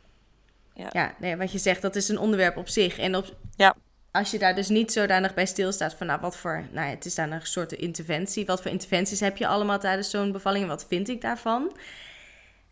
[0.75, 0.89] Ja.
[0.93, 2.99] Ja, nee, wat je zegt, dat is een onderwerp op zich.
[2.99, 3.75] En op, Ja.
[4.11, 7.15] als je daar dus niet zodanig bij stilstaat van, nou, wat voor, nou het is
[7.15, 8.47] daar een soort interventie.
[8.47, 11.77] Wat voor interventies heb je allemaal tijdens zo'n bevalling en wat vind ik daarvan?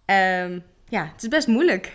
[0.04, 0.58] Ehm,
[0.88, 1.92] ja, het is best moeilijk.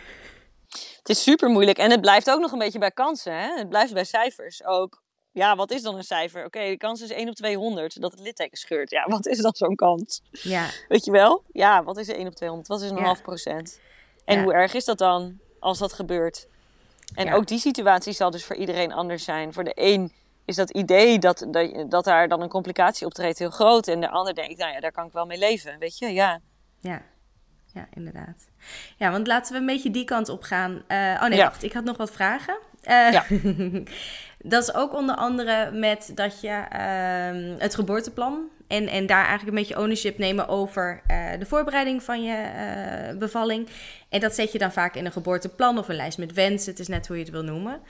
[1.03, 3.33] Het is super moeilijk en het blijft ook nog een beetje bij kansen.
[3.33, 3.57] Hè?
[3.57, 5.01] Het blijft bij cijfers ook.
[5.31, 6.45] Ja, wat is dan een cijfer?
[6.45, 8.89] Oké, de kans is 1 op 200 dat het litteken scheurt.
[8.91, 10.21] Ja, wat is dan zo'n kans?
[10.31, 11.43] Ja, Weet je wel?
[11.51, 12.69] Ja, wat is er 1 op 200?
[12.69, 13.03] Wat is een Ja.
[13.03, 13.79] half procent?
[14.25, 14.43] En Ja.
[14.43, 16.47] hoe erg is dat dan als dat gebeurt?
[17.15, 17.33] En Ja.
[17.33, 19.53] ook die situatie zal dus voor iedereen anders zijn.
[19.53, 20.13] Voor de een
[20.45, 23.87] is dat idee dat, dat, dat daar dan een complicatie optreedt heel groot.
[23.87, 25.79] En de ander denkt, nou ja, daar kan ik wel mee leven.
[25.79, 26.39] Weet je, ja.
[26.79, 27.01] Ja,
[27.73, 28.47] ja, inderdaad.
[28.97, 30.83] Ja, want laten we een beetje die kant op gaan.
[30.87, 31.43] Eh, oh nee, Ja.
[31.43, 32.57] wacht, ik had nog wat vragen.
[32.81, 33.25] Eh, Ja.
[34.53, 39.47] dat is ook onder andere met dat je ehm, het geboorteplan En, en daar eigenlijk
[39.57, 43.67] een beetje ownership nemen over eh, de voorbereiding van je bevalling.
[44.09, 46.71] En dat zet je dan vaak in een geboorteplan of een lijst met wensen.
[46.71, 47.81] Het is net hoe je het wil noemen.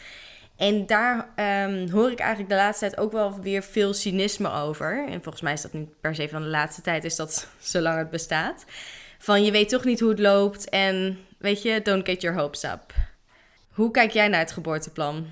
[0.57, 5.05] En daar ehm, hoor ik eigenlijk de laatste tijd ook wel weer veel cynisme over.
[5.07, 7.97] En volgens mij is dat niet per se van de laatste tijd, is dat zolang
[7.97, 8.65] het bestaat.
[9.23, 12.63] Van je weet toch niet hoe het loopt en weet je, don't get your hopes
[12.63, 12.93] up.
[13.71, 15.27] Hoe kijk jij naar het geboorteplan?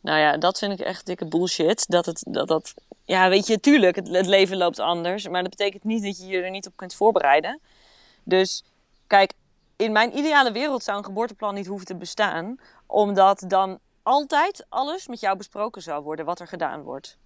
[0.00, 1.88] Nou ja, dat vind ik echt dikke bullshit.
[1.88, 5.28] Dat het, dat, dat, ja, weet je, tuurlijk, het, het leven loopt anders.
[5.28, 7.60] Maar dat betekent niet dat je je er niet op kunt voorbereiden.
[8.24, 8.64] Dus
[9.06, 9.32] kijk,
[9.76, 12.60] in mijn ideale wereld zou een geboorteplan niet hoeven te bestaan.
[12.86, 17.18] Omdat dan altijd alles met jou besproken zou worden wat er gedaan wordt.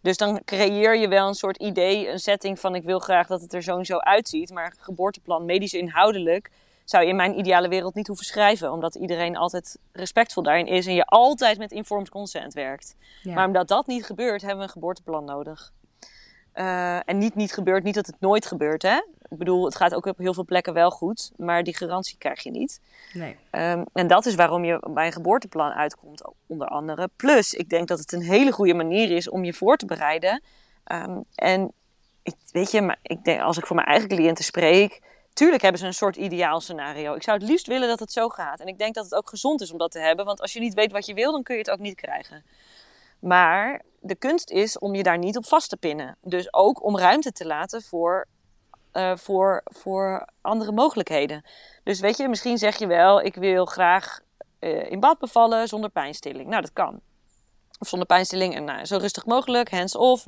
[0.00, 3.40] Dus dan creëer je wel een soort idee, een setting van ik wil graag dat
[3.40, 4.50] het er zo en zo uitziet.
[4.50, 6.50] Maar geboorteplan, medisch inhoudelijk,
[6.84, 8.72] zou je in mijn ideale wereld niet hoeven schrijven.
[8.72, 12.94] Omdat iedereen altijd respectvol daarin is en je altijd met informed consent werkt.
[13.22, 15.72] Maar omdat dat niet gebeurt, hebben we een geboorteplan nodig.
[16.58, 18.82] Uh, en niet niet gebeurt, niet dat het nooit gebeurt.
[18.82, 18.96] Hè?
[19.28, 22.42] Ik bedoel, het gaat ook op heel veel plekken wel goed, maar die garantie krijg
[22.42, 22.80] je niet.
[23.12, 23.36] Nee.
[23.50, 27.08] Um, en dat is waarom je bij een geboorteplan uitkomt, onder andere.
[27.16, 30.42] Plus, ik denk dat het een hele goede manier is om je voor te bereiden.
[30.92, 31.72] Um, en
[32.22, 35.00] ik, weet je, maar ik denk, als ik voor mijn eigen cliënten spreek,
[35.32, 37.14] tuurlijk hebben ze een soort ideaal scenario.
[37.14, 38.60] Ik zou het liefst willen dat het zo gaat.
[38.60, 40.60] En ik denk dat het ook gezond is om dat te hebben, want als je
[40.60, 42.44] niet weet wat je wil, dan kun je het ook niet krijgen.
[43.26, 46.16] Maar de kunst is om je daar niet op vast te pinnen.
[46.22, 48.26] Dus ook om ruimte te laten voor,
[48.92, 51.44] uh, voor, voor andere mogelijkheden.
[51.84, 54.20] Dus weet je, misschien zeg je wel: ik wil graag
[54.60, 56.48] uh, in bad bevallen zonder pijnstilling.
[56.48, 57.00] Nou, dat kan.
[57.78, 60.26] Of zonder pijnstilling en nou, zo rustig mogelijk, hands-off,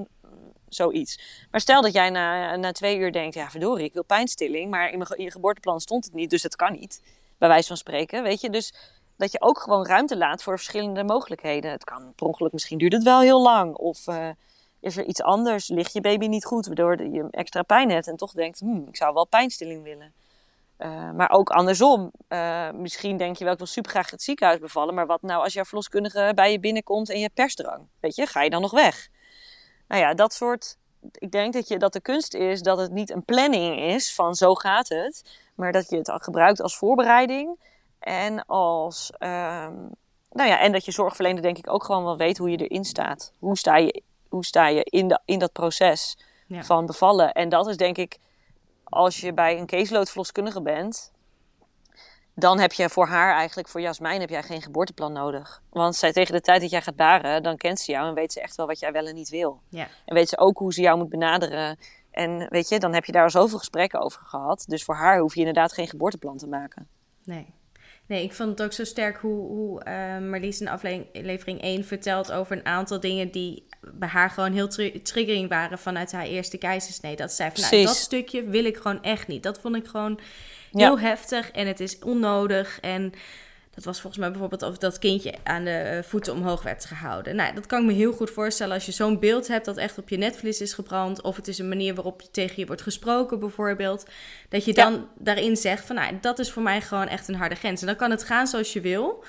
[0.69, 1.47] zoiets.
[1.51, 4.91] Maar stel dat jij na, na twee uur denkt: ja, verdorie, ik wil pijnstilling, maar
[4.91, 7.03] in, mijn, in je geboorteplan stond het niet, dus dat kan niet.
[7.39, 8.51] Bij wijze van spreken, weet je.
[8.51, 8.75] Dus
[9.19, 11.71] dat je ook gewoon ruimte laat voor verschillende mogelijkheden.
[11.71, 13.75] Het kan per ongeluk, misschien duurt het wel heel lang.
[13.75, 14.29] Of uh,
[14.81, 15.69] is er iets anders?
[15.69, 18.97] Ligt je baby niet goed, waardoor je extra pijn hebt en toch denkt, hmm, ik
[18.97, 20.13] zou wel pijnstilling willen.
[20.79, 22.11] Uh, maar ook andersom.
[22.29, 24.95] Uh, misschien denk je wel, ik wil super graag het ziekenhuis bevallen.
[24.95, 27.87] Maar wat nou als jouw verloskundige bij je binnenkomt en je hebt persdrang?
[28.01, 29.09] Weet je, ga je dan nog weg?
[29.89, 30.77] Nou ja, dat soort...
[31.13, 34.35] Ik denk dat, je, dat de kunst is dat het niet een planning is van
[34.35, 35.41] zo gaat het.
[35.55, 37.59] Maar dat je het gebruikt als voorbereiding.
[37.99, 39.91] En, als, um,
[40.31, 42.85] nou ja, en dat je zorgverlener denk ik ook gewoon wel weet hoe je erin
[42.85, 43.33] staat.
[43.39, 46.63] Hoe sta je, hoe sta je in, de, in dat proces ja.
[46.63, 47.33] van bevallen?
[47.33, 48.19] En dat is denk ik,
[48.85, 51.13] als je bij een caseload bent,
[52.35, 55.63] dan heb je voor haar eigenlijk, voor Jasmijn, heb jij geen geboorteplan nodig.
[55.71, 58.33] Want zij, tegen de tijd dat jij gaat baren, dan kent ze jou en weet
[58.33, 59.61] ze echt wel wat jij wel en niet wil.
[59.69, 59.89] Ja.
[60.05, 61.79] En weet ze ook hoe ze jou moet benaderen.
[62.11, 64.65] En weet je, dan heb je daar zoveel gesprekken over gehad.
[64.67, 66.89] Dus voor haar hoef je inderdaad geen geboorteplan te maken.
[67.25, 67.55] Nee.
[68.09, 72.33] Nee, ik vond het ook zo sterk hoe, hoe uh, Marlies in aflevering 1 vertelt
[72.33, 76.59] over een aantal dingen die bij haar gewoon heel tri triggering waren vanuit haar eerste
[76.59, 77.17] keizersnee.
[77.17, 79.43] Dat zei van, nou, dat stukje wil ik gewoon echt niet.
[79.43, 80.21] Dat vond ik gewoon
[80.73, 81.03] heel ja.
[81.03, 83.13] heftig en het is onnodig en
[83.79, 87.37] dat was volgens mij bijvoorbeeld of dat kindje aan de eh, voeten omhoog werd gehouden.
[87.37, 89.99] Nou, dat kan ik me heel goed voorstellen als je zo'n beeld hebt dat echt
[89.99, 91.23] op je netvlies is gebrand.
[91.23, 94.07] Of het is een manier waarop je tegen je wordt gesproken, bijvoorbeeld.
[94.49, 95.07] Dat je dan ja.
[95.19, 97.81] daarin zegt van, nou, dat is voor mij gewoon echt een harde grens.
[97.81, 99.25] En dan kan het gaan zoals je wil.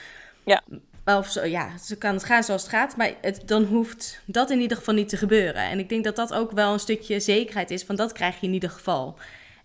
[0.46, 0.64] Ja.
[1.06, 4.50] Of zo, ja, ze kan het gaan zoals het gaat, maar het, dan hoeft dat
[4.50, 5.62] in ieder geval niet te gebeuren.
[5.62, 8.48] En ik denk dat dat ook wel een stukje zekerheid is, van dat krijg je
[8.48, 9.18] in ieder geval.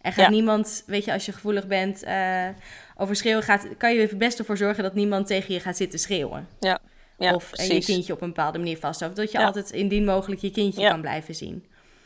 [0.04, 0.30] Er gaat ja.
[0.30, 2.48] niemand, weet je, als je gevoelig bent uh,
[2.96, 5.98] over schreeuwen, gaat, kan je er best ervoor zorgen dat niemand tegen je gaat zitten
[5.98, 6.48] schreeuwen.
[6.60, 6.78] Ja.
[7.18, 9.16] ja of en je kindje op een bepaalde manier vasthoudt.
[9.16, 9.44] Dat je ja.
[9.44, 11.64] altijd indien mogelijk je kindje kan blijven zien.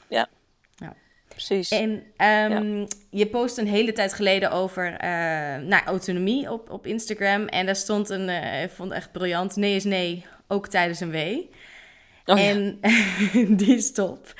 [0.08, 0.28] Ja.
[0.76, 0.94] ja.
[1.28, 1.70] Precies.
[1.70, 1.90] En
[2.52, 4.98] um, je post een hele tijd geleden over uh,
[5.66, 7.46] nou, autonomie op, op Instagram.
[7.46, 11.00] En daar stond een, uh, ik vond het echt briljant, nee is nee, ook tijdens
[11.00, 11.50] een wee.
[12.24, 12.80] Oh, en
[13.58, 14.34] die is top.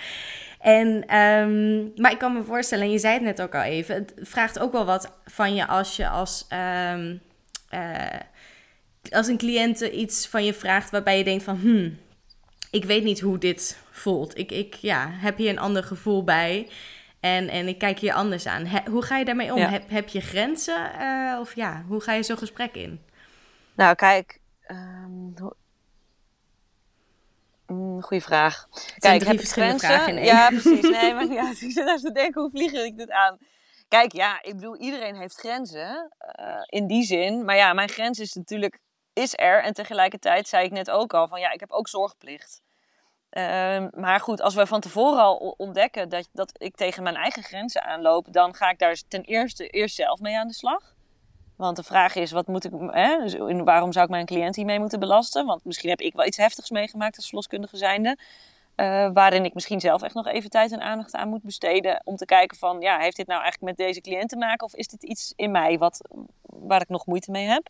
[0.59, 3.95] En, um, maar ik kan me voorstellen, en je zei het net ook al even,
[3.95, 6.47] het vraagt ook wel wat van je als je als,
[6.93, 7.21] um,
[7.71, 8.21] uh,
[9.11, 11.99] als een cliënt iets van je vraagt waarbij je denkt van, hmm,
[12.71, 14.39] ik weet niet hoe dit voelt.
[14.39, 16.69] Ik, ik ja, heb hier een ander gevoel bij
[17.21, 18.67] en, en ik kijk hier anders aan.
[18.67, 19.59] He, hoe ga je daarmee om?
[19.59, 19.69] Ja.
[19.69, 23.01] Heb, heb je grenzen uh, of ja, hoe ga je zo'n gesprek in?
[23.75, 24.41] Nou, kijk,
[24.71, 25.35] um,
[27.73, 28.69] Mm, goeie vraag.
[28.99, 30.27] Kijk, heb verschillende vragen in één.
[30.27, 30.81] Ja, precies.
[30.81, 33.39] Nee, maar ja, ik zit even te denken, hoe vlieg ik dit aan?
[33.89, 36.13] Kijk, ja, ik bedoel, iedereen heeft grenzen.
[36.41, 37.45] Uh, in die zin.
[37.45, 38.79] Maar ja, mijn grens is natuurlijk,
[39.13, 39.63] is er.
[39.63, 42.61] En tegelijkertijd zei ik net ook al, van ja, ik heb ook zorgplicht.
[43.31, 47.43] Uh, maar goed, als we van tevoren al ontdekken dat, dat ik tegen mijn eigen
[47.43, 50.97] grenzen aanloop, dan ga ik daar ten eerste eerst zelf mee aan de slag.
[51.59, 55.01] Want de vraag is, wat moet ik, hè, waarom zou ik mijn cliënt hiermee moeten
[55.01, 55.47] belasten?
[55.47, 58.19] Want misschien heb ik wel iets heftigs meegemaakt als verloskundige zijnde.
[58.77, 62.01] Uh, waarin ik misschien zelf echt nog even tijd en aandacht aan moet besteden.
[62.05, 64.67] Om te kijken van, ja, heeft dit nou eigenlijk met deze cliënt te maken?
[64.67, 66.01] Of is dit iets in mij wat,
[66.43, 67.69] waar ik nog moeite mee heb?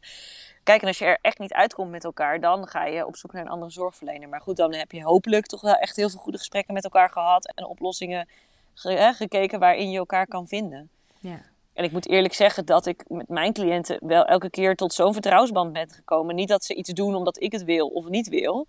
[0.62, 3.32] Kijk, en als je er echt niet uitkomt met elkaar, dan ga je op zoek
[3.32, 4.28] naar een andere zorgverlener.
[4.28, 7.10] Maar goed, dan heb je hopelijk toch wel echt heel veel goede gesprekken met elkaar
[7.10, 7.52] gehad.
[7.54, 8.28] En oplossingen
[8.74, 10.90] gekeken waarin je elkaar kan vinden.
[11.20, 11.40] Ja.
[11.78, 15.12] En ik moet eerlijk zeggen dat ik met mijn cliënten wel elke keer tot zo'n
[15.12, 16.34] vertrouwensband ben gekomen.
[16.34, 18.66] Niet dat ze iets doen omdat ik het wil of niet wil.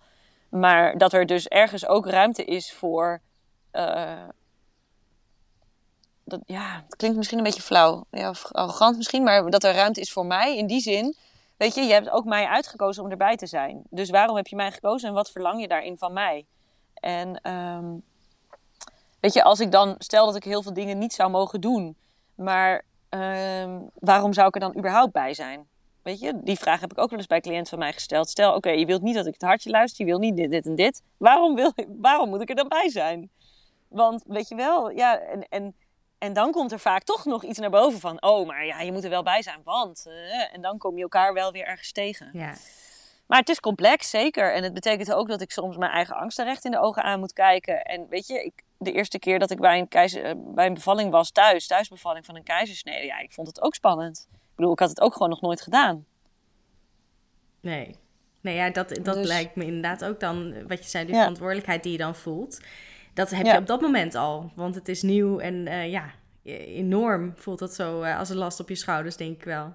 [0.48, 3.20] Maar dat er dus ergens ook ruimte is voor.
[3.72, 4.28] Uh,
[6.24, 8.04] dat, ja, het klinkt misschien een beetje flauw.
[8.10, 9.22] Ja, arrogant misschien.
[9.22, 10.56] Maar dat er ruimte is voor mij.
[10.56, 11.16] In die zin.
[11.56, 13.82] Weet je, je hebt ook mij uitgekozen om erbij te zijn.
[13.90, 16.46] Dus waarom heb je mij gekozen en wat verlang je daarin van mij?
[16.94, 18.02] En um,
[19.20, 21.96] weet je, als ik dan stel dat ik heel veel dingen niet zou mogen doen.
[22.34, 25.68] Maar um, waarom zou ik er dan überhaupt bij zijn?
[26.02, 28.28] Weet je, die vraag heb ik ook wel eens bij cliënten van mij gesteld.
[28.28, 30.74] Stel, oké, je wilt niet dat ik het hartje luister, je wilt niet dit, en
[30.74, 31.02] dit.
[31.16, 33.30] Waarom, wil, waarom moet ik er dan bij zijn?
[33.88, 35.74] Want weet je wel, ja, en, en,
[36.18, 38.92] en dan komt er vaak toch nog iets naar boven van, oh, maar ja, je
[38.92, 40.04] moet er wel bij zijn, want.
[40.06, 42.30] Uh, en dan kom je elkaar wel weer ergens tegen.
[42.32, 42.54] Ja.
[43.30, 44.54] Maar het is complex, zeker.
[44.54, 47.20] En het betekent ook dat ik soms mijn eigen angsten recht in de ogen aan
[47.20, 47.82] moet kijken.
[47.82, 50.74] En weet je, ik, de eerste keer dat ik bij een, keizer, eh, bij een
[50.74, 54.26] bevalling was thuis, thuisbevalling van een keizersnede, ja, ik vond het ook spannend.
[54.30, 56.04] Ik bedoel, ik had het ook gewoon nog nooit gedaan.
[57.60, 57.96] Nee.
[58.40, 59.26] Nee, ja, dat, dat dus...
[59.26, 62.60] lijkt me inderdaad ook dan, wat je zei, die verantwoordelijkheid die je dan voelt.
[63.14, 66.10] Dat heb je op dat moment al, want het is nieuw en uh, ja,
[66.42, 69.74] enorm voelt dat zo uh, als een last op je schouders, denk ik wel.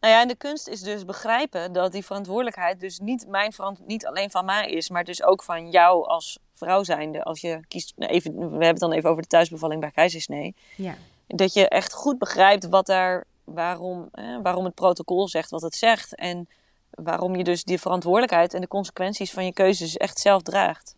[0.00, 3.86] Nou ja, en de kunst is dus begrijpen dat die verantwoordelijkheid dus niet, mijn verant
[3.86, 7.22] niet alleen van mij is, maar dus ook van jou als vrouw zijnde.
[7.22, 10.54] Als je kiest, nou even, we hebben het dan even over de thuisbevalling bij keizersnee.
[10.76, 10.94] Ja.
[11.26, 14.10] Dat je echt goed begrijpt wat daar, waarom,
[14.42, 16.14] waarom het protocol zegt wat het zegt.
[16.14, 16.48] En
[16.90, 20.96] waarom je dus die verantwoordelijkheid en de consequenties van je keuzes echt zelf draagt.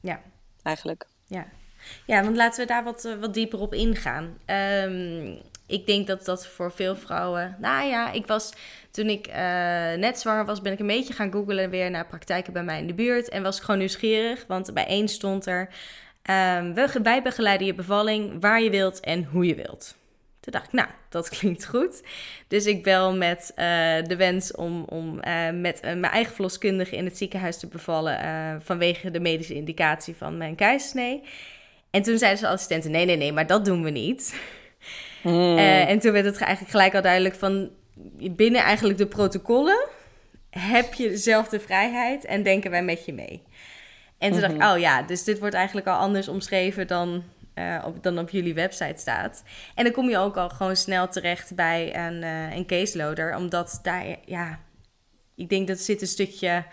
[0.00, 0.20] Ja.
[0.62, 1.06] Eigenlijk.
[1.26, 1.46] Ja.
[2.06, 4.38] Ja, want laten we daar wat, eh, wat dieper op ingaan.
[4.46, 7.56] Um, ik denk dat dat voor veel vrouwen.
[7.58, 8.52] Nou ja, ik was
[8.90, 9.34] toen ik uh,
[9.94, 12.86] net zwanger was, ben ik een beetje gaan googlen weer naar praktijken bij mij in
[12.86, 13.28] de buurt.
[13.28, 15.68] En was gewoon nieuwsgierig, want bij één stond er:
[16.30, 19.96] um, wij begeleiden je bevalling waar je wilt en hoe je wilt.
[20.40, 22.02] Toen dacht ik, nou, dat klinkt goed.
[22.48, 23.64] Dus ik bel met uh,
[24.02, 28.62] de wens om, om uh, met mijn eigen verloskundige in het ziekenhuis te bevallen.
[28.62, 31.22] vanwege de medische indicatie van mijn keizersnee.
[31.90, 34.34] En toen zeiden ze assistenten: nee, nee, nee, maar dat doen we niet.
[35.22, 35.56] Hmm.
[35.58, 37.70] Uh, en toen werd het eigenlijk gelijk al duidelijk van
[38.30, 39.88] binnen eigenlijk de protocollen
[40.50, 43.42] heb je dezelfde vrijheid en denken wij met je mee.
[44.18, 44.72] En toen dacht ik, mhm.
[44.72, 48.54] oh ja, dus dit wordt eigenlijk al anders omschreven dan, uh, op, dan op jullie
[48.54, 49.42] website staat.
[49.74, 53.78] En dan kom je ook al gewoon snel terecht bij een, uh, een caseloader, omdat
[53.82, 54.58] daar, ja,
[55.34, 56.64] ik denk dat zit een stukje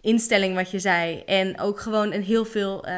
[0.00, 1.22] instelling wat je zei.
[1.26, 2.92] En ook gewoon een heel veel uh,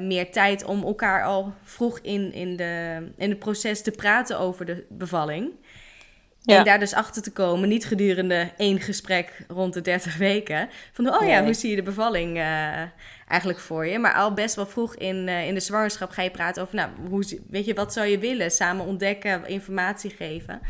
[0.00, 4.66] meer tijd om elkaar al vroeg in, in, de, in het proces te praten over
[4.66, 5.50] de bevalling.
[6.44, 6.58] Ja.
[6.58, 10.68] En daar dus achter te komen, niet gedurende één gesprek rond de 30 weken.
[10.92, 12.82] Van, oh ja, hoe zie je de bevalling uh,
[13.28, 13.98] eigenlijk voor je?
[13.98, 16.90] Maar al best wel vroeg in, uh, in de zwangerschap ga je praten over, nou,
[17.08, 18.50] hoe, weet je, wat zou je willen?
[18.50, 20.60] Samen ontdekken, informatie geven.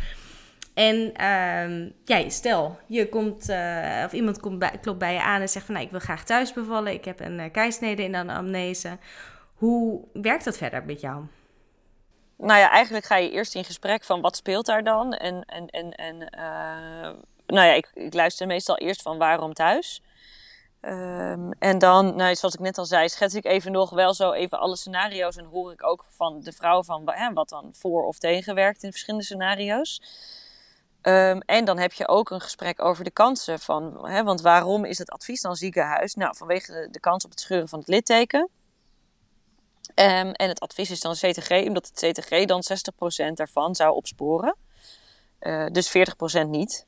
[0.74, 5.48] En um, ja, stel, je komt, uh, of iemand komt klopt bij je aan en
[5.48, 6.92] zegt van nou, ik wil graag thuis bevallen.
[6.92, 8.98] Ik heb een uh, keisnede in de amnese.
[9.54, 11.24] Hoe werkt dat verder met jou?
[12.36, 15.12] Nou ja, eigenlijk ga je eerst in gesprek van wat speelt daar dan?
[15.12, 20.02] En, en, en, en uh, nou ja, ik, ik luister meestal eerst van waarom thuis.
[20.80, 24.32] Um, en dan, nou, zoals ik net al zei, schets ik even nog wel zo
[24.32, 25.36] even alle scenario's.
[25.36, 28.82] En hoor ik ook van de vrouw van hè, wat dan voor of tegen werkt
[28.82, 30.02] in verschillende scenario's.
[31.02, 34.84] Um, en dan heb je ook een gesprek over de kansen van, hè, want waarom
[34.84, 36.14] is het advies dan ziekenhuis?
[36.14, 38.40] Nou, vanwege de, kans op het scheuren van het litteken.
[39.94, 42.62] Um, en het advies is dan CTG, omdat het CTG dan
[43.30, 44.56] 60% daarvan zou opsporen.
[45.40, 45.96] Uh, dus
[46.44, 46.86] 40% niet,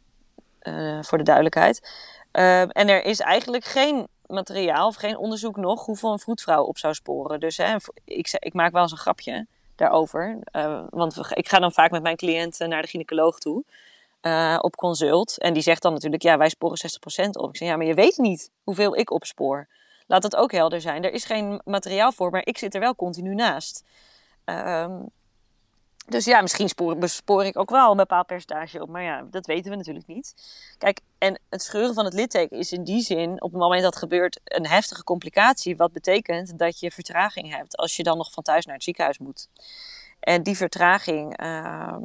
[0.62, 1.90] uh, voor de duidelijkheid.
[2.32, 6.78] Uh, en er is eigenlijk geen materiaal of geen onderzoek nog hoeveel een vroedvrouw op
[6.78, 7.40] zou sporen.
[7.40, 9.46] Dus hè, ik, ik maak wel eens een grapje
[9.76, 10.38] daarover.
[10.90, 13.64] want ik ga dan vaak met mijn cliënten naar de gynaecoloog toe.
[14.26, 15.38] Uh, op consult.
[15.38, 16.78] En die zegt dan natuurlijk, ja, wij sporen
[17.26, 17.48] 60% op.
[17.48, 19.68] Ik zeg, ja, maar je weet niet hoeveel ik opspoor.
[20.06, 21.04] Laat dat ook helder zijn.
[21.04, 23.84] Er is geen materiaal voor, maar ik zit er wel continu naast.
[24.44, 25.10] Um,
[26.06, 28.88] dus ja, misschien spoor, spoor ik ook wel een bepaald percentage op.
[28.88, 30.34] Maar ja, dat weten we natuurlijk niet.
[30.78, 33.94] Kijk, en het scheuren van het litteken is in die zin, op het moment dat
[33.94, 35.76] het gebeurt, een heftige complicatie.
[35.76, 39.18] Wat betekent dat je vertraging hebt als je dan nog van thuis naar het ziekenhuis
[39.18, 39.48] moet.
[40.20, 41.96] En die vertraging, uh,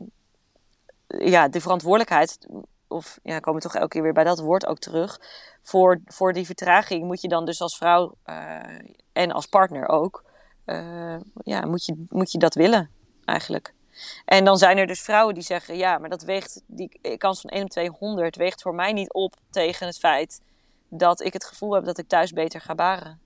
[1.17, 2.47] ja, de verantwoordelijkheid
[2.87, 5.19] of ja, komen toch elke keer weer bij dat woord ook terug.
[5.61, 8.59] Voor, voor die vertraging moet je dan dus als vrouw eh,
[9.13, 10.23] en als partner ook,
[10.65, 12.89] uh, ja, moet je, moet je dat willen
[13.25, 13.73] eigenlijk.
[14.25, 17.49] En dan zijn er dus vrouwen die zeggen, ja, maar dat weegt, die kans van
[17.49, 20.41] 1 op 200 weegt voor mij niet op tegen het feit
[20.89, 23.19] dat ik het gevoel heb dat ik thuis beter ga baren.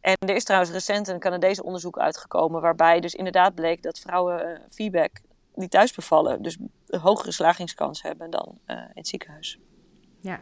[0.00, 4.62] En er is trouwens recent een Canadese onderzoek uitgekomen waarbij dus inderdaad bleek dat vrouwen
[4.70, 5.10] feedback
[5.60, 9.58] die thuis bevallen, dus een hogere slagingskans hebben dan uh, in het ziekenhuis.
[10.20, 10.40] Ja.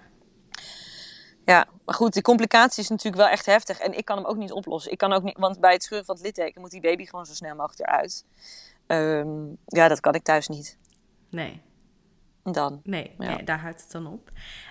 [1.45, 3.79] Ja, maar goed, die complicatie is natuurlijk wel echt heftig.
[3.79, 4.93] En ik kan hem ook niet oplossen.
[4.93, 7.27] Ik kan ook niet, want bij het scheuren van het litteken moet die baby gewoon
[7.27, 8.25] zo snel mogelijk eruit.
[8.87, 10.79] Um, ja, dat kan ik thuis niet.
[11.31, 11.63] Nee.
[12.43, 12.81] Dan.
[12.85, 14.31] Nee, nee daar houdt het dan op.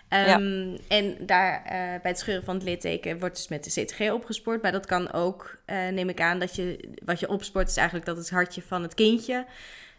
[0.10, 4.12] Um, En daar uh, bij het scheuren van het litteken wordt dus met de CTG
[4.12, 4.62] opgespoord.
[4.62, 8.08] Maar dat kan ook, uh, neem ik aan, dat je wat je opspoort is eigenlijk
[8.08, 9.45] dat het hartje van het kindje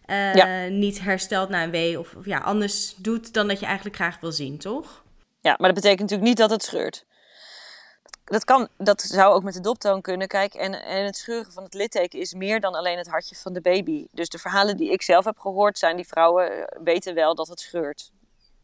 [0.06, 0.66] uh, ja.
[0.66, 4.20] niet herstelt na een wee of, of, ja, anders doet dan dat je eigenlijk graag
[4.20, 5.04] wil zien, toch?
[5.40, 7.06] Ja, maar dat betekent natuurlijk niet dat het scheurt.
[8.24, 10.28] Dat, kan, dat zou ook met de doptoon kunnen.
[10.28, 13.52] Kijk, en, en het scheuren van het litteken is meer dan alleen het hartje van
[13.52, 14.06] de baby.
[14.10, 17.60] Dus de verhalen die ik zelf heb gehoord zijn, die vrouwen weten wel dat het
[17.60, 18.10] scheurt.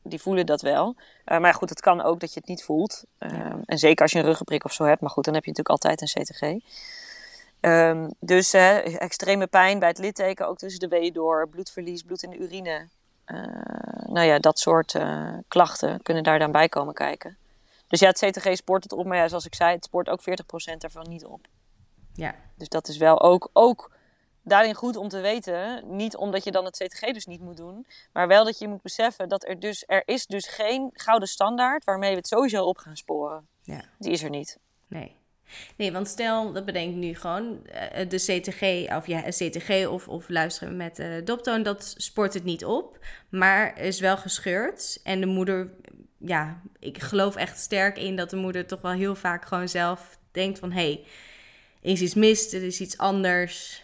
[0.02, 0.96] Die voelen dat wel.
[1.26, 3.04] Uh, maar goed, het kan ook dat je het niet voelt.
[3.18, 3.60] Uh, ja.
[3.64, 5.00] En zeker als je een ruggenprik of zo hebt.
[5.00, 6.40] Maar goed, dan heb je natuurlijk altijd een CTG.
[7.64, 12.30] Um, dus extreme pijn bij het litteken, ook tussen de weeën door, bloedverlies, bloed in
[12.30, 12.88] de urine.
[13.26, 13.38] Uh,
[14.06, 17.36] nou ja, dat soort uh, klachten kunnen daar dan bij komen kijken.
[17.88, 20.20] Dus ja, het CTG spoort het op, maar ja, zoals ik zei, het spoort ook
[20.20, 20.24] 40%
[20.78, 21.46] ervan niet op.
[22.14, 22.34] Ja.
[22.56, 23.90] Dus dat is wel ook, ook
[24.42, 25.82] daarin goed om te weten.
[25.96, 28.82] Niet omdat je dan het CTG dus niet moet doen, maar wel dat je moet
[28.82, 32.78] beseffen dat er dus, er is dus geen gouden standaard waarmee we het sowieso op
[32.78, 33.48] gaan sporen.
[33.62, 33.84] Ja.
[33.98, 34.58] Die is er niet.
[34.86, 35.20] Nee.
[35.76, 37.66] Nee, want stel, dat bedenk nu gewoon,
[38.08, 42.64] de CTG of ja, CTG of, of luisteren met uh, doptoon, dat sport het niet
[42.64, 45.00] op, maar is wel gescheurd.
[45.04, 45.70] En de moeder,
[46.18, 50.18] ja, ik geloof echt sterk in dat de moeder toch wel heel vaak gewoon zelf
[50.30, 51.04] denkt van, hé, hey,
[51.80, 53.82] is iets mis, er is iets anders,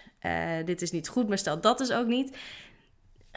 [0.65, 2.37] dit is niet goed, maar stel dat is ook niet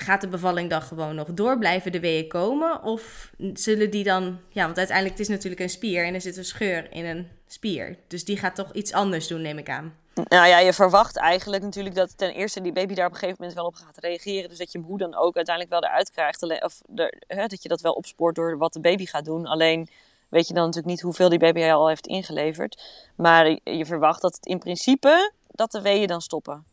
[0.01, 1.57] gaat de bevalling dan gewoon nog door?
[1.57, 2.83] Blijven de weeën komen?
[2.83, 4.39] Of zullen die dan...
[4.49, 7.27] Ja, want uiteindelijk het is natuurlijk een spier en er zit een scheur in een
[7.47, 7.97] spier.
[8.07, 9.95] Dus die gaat toch iets anders doen, neem ik aan.
[10.13, 13.37] Nou ja, je verwacht eigenlijk natuurlijk dat ten eerste die baby daar op een gegeven
[13.39, 14.49] moment wel op gaat reageren.
[14.49, 16.63] Dus dat je hem hoe dan ook uiteindelijk wel eruit krijgt.
[16.63, 16.81] Of
[17.27, 19.45] hè, dat je dat wel opspoort door wat de baby gaat doen.
[19.45, 19.89] Alleen
[20.29, 22.81] weet je dan natuurlijk niet hoeveel die baby al heeft ingeleverd.
[23.15, 26.65] Maar je verwacht dat het in principe dat de weeën dan stoppen.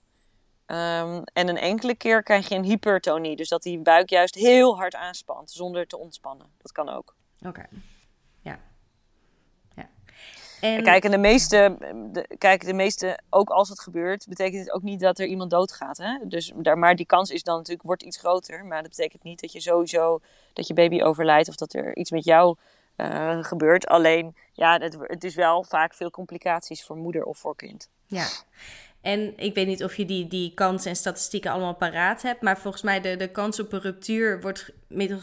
[0.71, 3.37] Um, en een enkele keer krijg je een hypertonie.
[3.37, 6.47] Dus dat die buik juist heel hard aanspant zonder te ontspannen.
[6.59, 7.15] Dat kan ook.
[7.39, 7.49] Oké.
[7.49, 7.67] Okay.
[8.41, 8.59] Ja.
[9.77, 9.89] ja.
[10.61, 10.83] En...
[10.83, 11.77] Kijk, en de meeste,
[12.13, 15.51] de, kijk, de meeste, ook als het gebeurt, betekent het ook niet dat er iemand
[15.51, 15.97] doodgaat.
[15.97, 16.19] Hè?
[16.25, 18.65] Dus daar, maar die kans is dan natuurlijk, wordt iets groter.
[18.65, 20.21] Maar dat betekent niet dat je sowieso,
[20.53, 22.57] dat je baby overlijdt of dat er iets met jou
[22.97, 23.87] uh, gebeurt.
[23.87, 27.89] Alleen, ja, het, het is wel vaak veel complicaties voor moeder of voor kind.
[28.07, 28.27] Ja.
[29.09, 32.43] En ik weet niet of je die, die kansen en statistieken allemaal paraat hebt.
[32.43, 34.71] Maar volgens mij de, de kans op een ruptuur wordt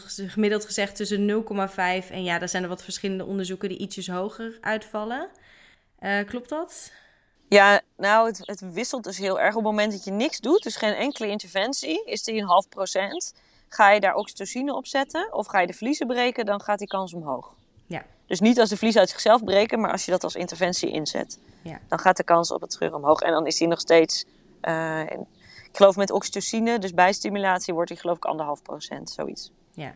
[0.06, 4.58] gemiddeld gezegd tussen 0,5 en ja, er zijn er wat verschillende onderzoeken die ietsjes hoger
[4.60, 5.28] uitvallen.
[6.00, 6.92] Uh, klopt dat?
[7.48, 9.54] Ja, nou, het, het, wisselt dus heel erg.
[9.54, 12.68] Op het moment dat je niks doet, dus geen enkele interventie, is die een half
[12.68, 13.34] procent.
[13.68, 16.88] Ga je daar oxytocine op zetten of ga je de vliezen breken, dan gaat die
[16.88, 17.54] kans omhoog.
[17.86, 18.04] Ja.
[18.26, 21.38] Dus niet als de vliezen uit zichzelf breken, maar als je dat als interventie inzet.
[21.62, 21.80] Ja.
[21.88, 23.20] Dan gaat de kans op het scheuren omhoog.
[23.20, 24.24] En dan is die nog steeds,
[24.62, 29.52] uh, ik geloof met oxytocine, dus bij stimulatie wordt die geloof ik anderhalf procent, zoiets.
[29.72, 29.94] Ja.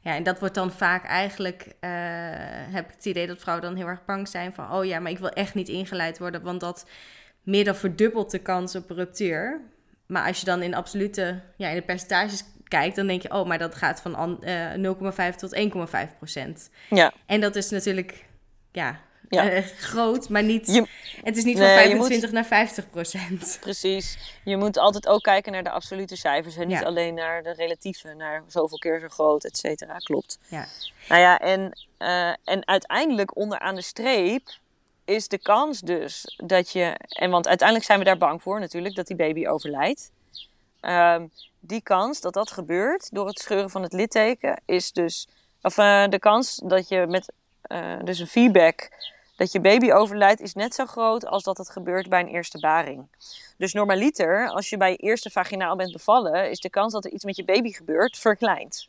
[0.00, 1.90] Ja, en dat wordt dan vaak eigenlijk, uh,
[2.74, 5.10] heb ik het idee dat vrouwen dan heel erg bang zijn van, oh ja, maar
[5.10, 6.86] ik wil echt niet ingeleid worden, want dat
[7.42, 9.60] meer dan verdubbelt de kans op ruptuur.
[10.06, 13.46] Maar als je dan in absolute, ja, in de percentages kijkt, dan denk je, oh,
[13.46, 15.56] maar dat gaat van uh, 0,5 tot
[16.10, 16.70] 1,5 procent.
[16.90, 17.12] Ja.
[17.26, 18.24] En dat is natuurlijk,
[18.72, 19.52] ja, ja.
[19.52, 20.66] Uh, groot, maar niet.
[20.66, 20.86] Je,
[21.22, 23.58] het is niet van nee, 25 moet, naar 50 procent.
[23.60, 24.18] Precies.
[24.44, 28.14] Je moet altijd ook kijken naar de absolute cijfers en niet alleen naar de relatieve,
[28.14, 29.96] naar zoveel keer zo groot, et cetera.
[29.96, 30.38] Klopt.
[30.48, 30.66] Ja.
[31.08, 34.48] Nou ja, en, eh, en uiteindelijk onderaan de streep
[35.04, 36.94] is de kans dus dat je.
[37.08, 40.10] En want uiteindelijk zijn we daar bang voor natuurlijk, dat die baby overlijdt.
[40.80, 41.26] Ehm,
[41.60, 45.28] die kans dat dat gebeurt door het scheuren van het litteken is dus.
[45.62, 47.32] Of eh, de kans dat je met
[47.62, 48.90] eh, dus een feedback
[49.36, 52.58] dat je baby overlijdt is net zo groot als dat het gebeurt bij een eerste
[52.58, 53.08] baring.
[53.56, 57.10] Dus normaliter, als je bij je eerste vaginaal bent bevallen, is de kans dat er
[57.10, 58.88] iets met je baby gebeurt verkleind.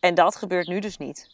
[0.00, 1.28] En dat gebeurt nu dus niet.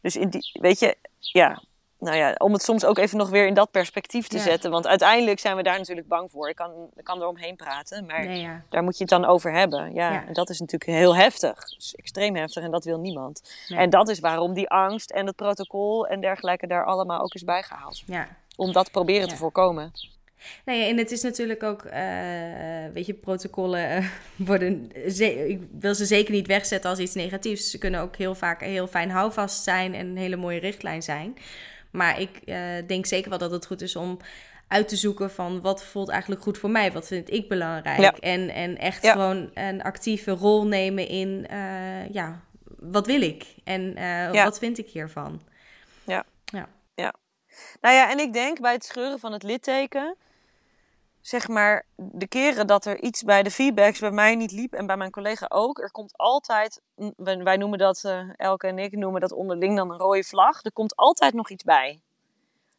[0.00, 1.62] Dus in die, weet je, ja,
[1.98, 4.42] nou ja, om het soms ook even nog weer in dat perspectief te Ja.
[4.42, 4.70] zetten.
[4.70, 6.48] Want uiteindelijk zijn we daar natuurlijk bang voor.
[6.48, 8.62] Ik kan, ik kan er omheen praten, maar Nee, ja.
[8.68, 9.94] daar moet je het dan over hebben.
[9.94, 10.26] Ja, Ja.
[10.26, 11.58] en dat is natuurlijk heel heftig.
[11.96, 13.50] Extreem heftig en dat wil niemand.
[13.68, 13.78] Nee.
[13.78, 17.44] En dat is waarom die angst en het protocol en dergelijke daar allemaal ook is
[17.44, 18.02] bijgehaald.
[18.06, 18.28] ja.
[18.56, 19.92] Om dat proberen te voorkomen.
[20.64, 22.02] Nou ja, en het is natuurlijk ook, eh,
[22.92, 24.04] weet je, protocollen eh,
[24.36, 24.90] worden,
[25.48, 27.70] ik wil ze zeker niet wegzetten als iets negatiefs.
[27.70, 31.36] Ze kunnen ook heel vaak heel fijn houvast zijn en een hele mooie richtlijn zijn.
[31.96, 34.18] Maar ik eh, denk zeker wel dat het goed is om
[34.68, 38.00] uit te zoeken van wat voelt eigenlijk goed voor mij, wat vind ik belangrijk.
[38.00, 38.12] Ja.
[38.12, 39.12] En, en echt Ja.
[39.12, 42.40] gewoon een actieve rol nemen in, eh, ja,
[42.78, 44.44] wat wil ik en eh, Ja.
[44.44, 45.40] wat vind ik hiervan.
[47.80, 50.16] Nou ja, en ik denk bij het scheuren van het litteken,
[51.26, 54.86] zeg maar, de keren dat er iets bij de feedbacks bij mij niet liep en
[54.86, 56.80] bij mijn collega ook, er komt altijd,
[57.16, 60.72] wij noemen dat, eh, Elke en ik noemen dat onderling dan een rode vlag, er
[60.72, 62.00] komt altijd nog iets bij.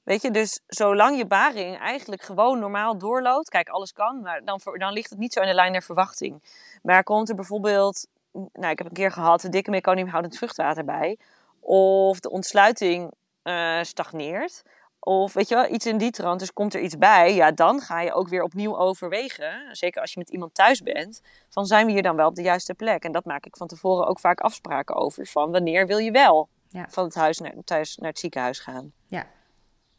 [0.03, 4.59] Weet je, dus zolang je baring eigenlijk gewoon normaal doorloopt, kijk, alles kan, maar dan,
[4.63, 6.43] dan ligt het niet zo in de lijn der verwachting.
[6.81, 11.17] Maar komt er bijvoorbeeld, nou, ik heb een keer gehad, een dikke meconiumhoudend vruchtwater bij,
[11.59, 13.11] of de ontsluiting
[13.43, 14.63] eh, stagneert.
[15.07, 17.81] Of weet je wel, iets in die trant, dus komt er iets bij, ja, dan
[17.81, 19.51] ga je ook weer opnieuw overwegen.
[19.71, 22.41] Zeker als je met iemand thuis bent, van zijn we hier dan wel op de
[22.41, 23.03] juiste plek?
[23.03, 25.25] En dat maak ik van tevoren ook vaak afspraken over.
[25.25, 26.85] Van wanneer wil je wel Ja.
[26.89, 28.91] van het huis naar, thuis naar het ziekenhuis gaan?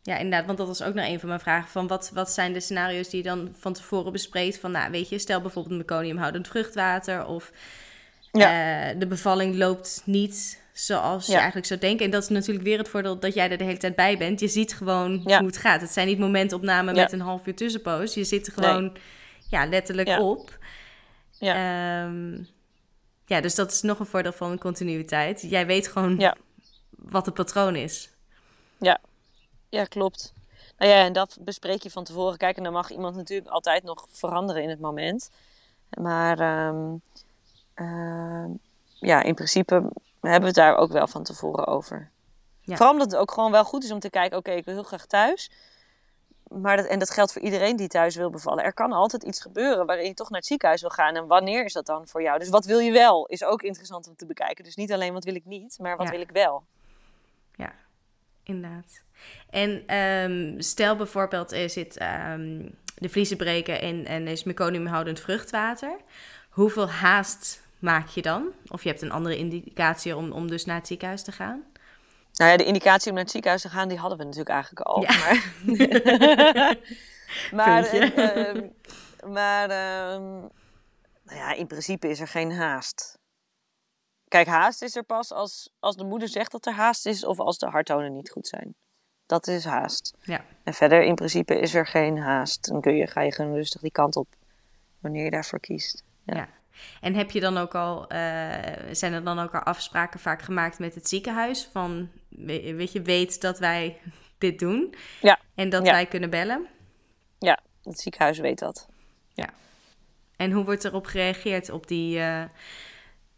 [0.02, 1.70] Ja, inderdaad, want dat was ook nog een van mijn vragen.
[1.70, 4.58] Van wat, wat zijn de scenario's die je dan van tevoren bespreekt?
[4.58, 7.26] Van, nou, weet je, stel bijvoorbeeld meconiumhoudend vruchtwater...
[7.26, 7.52] of
[8.30, 11.36] eh, de bevalling loopt niet zoals je Ja.
[11.38, 12.04] eigenlijk zou denken.
[12.04, 14.40] En dat is natuurlijk weer het voordeel dat jij er de hele tijd bij bent.
[14.40, 15.38] Je ziet gewoon Ja.
[15.38, 15.80] hoe het gaat.
[15.80, 17.02] Het zijn niet momentopnamen Ja.
[17.02, 18.14] met een half uur tussenpoos.
[18.14, 18.96] Je zit er gewoon
[19.50, 20.20] ja, letterlijk Ja.
[20.22, 20.58] op.
[21.38, 21.54] Ja.
[21.54, 22.42] Ehm,
[23.26, 25.40] ja, dus dat is nog een voordeel van continuïteit.
[25.40, 26.36] Jij weet gewoon Ja.
[26.90, 28.10] wat het patroon is.
[29.70, 30.32] Ja, klopt.
[30.78, 32.38] Nou ja, en dat bespreek je van tevoren.
[32.38, 35.30] Kijk, en dan mag iemand natuurlijk altijd nog veranderen in het moment.
[36.00, 36.94] Maar ehm,
[37.74, 38.50] ehm,
[39.00, 39.90] ja, in principe
[40.20, 42.10] hebben we het daar ook wel van tevoren over.
[42.60, 42.76] Ja.
[42.76, 44.82] Vooral omdat het ook gewoon wel goed is om te kijken, oké, ik wil heel
[44.82, 45.50] graag thuis.
[46.48, 48.64] Maar dat, en dat geldt voor iedereen die thuis wil bevallen.
[48.64, 51.14] Er kan altijd iets gebeuren waarin je toch naar het ziekenhuis wil gaan.
[51.14, 52.38] En wanneer is dat dan voor jou?
[52.38, 54.64] Dus wat wil je wel, is ook interessant om te bekijken.
[54.64, 56.12] Dus niet alleen wat wil ik niet, maar wat Ja.
[56.12, 56.64] wil ik wel.
[57.54, 57.72] Ja,
[58.42, 59.02] inderdaad.
[59.50, 65.96] En ehm, stel bijvoorbeeld er zit ehm, de vliezen breken en, en is meconiumhoudend vruchtwater.
[66.50, 68.52] Hoeveel haast maak je dan?
[68.68, 71.64] Of je hebt een andere indicatie om, om dus naar het ziekenhuis te gaan?
[72.32, 74.86] Nou ja, de indicatie om naar het ziekenhuis te gaan, die hadden we natuurlijk eigenlijk
[74.86, 75.02] al.
[75.02, 75.08] Ja.
[75.18, 76.76] Maar,
[77.66, 78.14] maar, Puntje.
[78.14, 78.68] ehm,
[79.32, 80.40] maar ehm,
[81.22, 83.18] nou ja, in principe is er geen haast.
[84.28, 87.38] Kijk, haast is er pas als, als de moeder zegt dat er haast is of
[87.38, 88.74] als de harttonen niet goed zijn.
[89.26, 90.14] Dat is haast.
[90.22, 90.44] Ja.
[90.64, 92.68] En verder, in principe, is er geen haast.
[92.68, 94.28] Dan kun je, ga je gewoon rustig die kant op
[95.00, 96.02] wanneer je daarvoor kiest.
[96.22, 96.36] Ja.
[96.36, 96.48] Ja.
[97.00, 98.48] En heb je dan ook al, eh,
[98.92, 101.68] zijn er dan ook al afspraken vaak gemaakt met het ziekenhuis?
[101.72, 104.00] Van, we- weet je, weet dat wij
[104.38, 105.38] dit doen Ja.
[105.54, 105.92] en dat Ja.
[105.92, 106.66] wij kunnen bellen?
[107.38, 108.88] Ja, het ziekenhuis weet dat.
[110.36, 112.42] En hoe wordt erop gereageerd op die eh,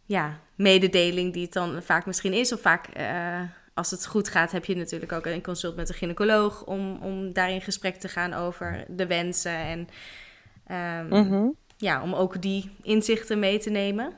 [0.05, 2.53] ja, mededeling die het dan vaak misschien is?
[2.53, 3.41] Of vaak, eh,
[3.75, 7.33] als het goed gaat, heb je natuurlijk ook een consult met een gynaecoloog om, om
[7.33, 9.53] daar in gesprek te gaan over de wensen.
[9.57, 9.89] En
[10.67, 11.49] ehm, Mhm.
[11.81, 14.13] Ja, om ook die inzichten mee te nemen.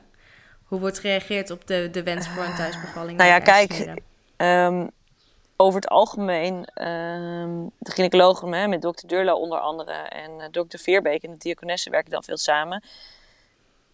[0.63, 3.17] Hoe wordt gereageerd op de, de wens voor een thuisbevalling?
[3.17, 4.01] nou ja, kijk?
[4.37, 4.87] Ehm,
[5.55, 10.79] over het algemeen, ehm, de gynaecologen hè, met dokter Durla onder andere en eh, dokter
[10.79, 12.83] Veerbeek en de diakonesse werken dan veel samen.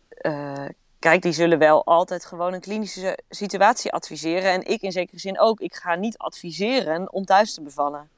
[0.10, 0.66] Eh,
[1.00, 4.52] kijk, die zullen wel altijd gewoon een klinische situatie adviseren.
[4.52, 5.60] En ik in zekere zin ook.
[5.60, 8.10] Ik ga niet adviseren om thuis te bevallen.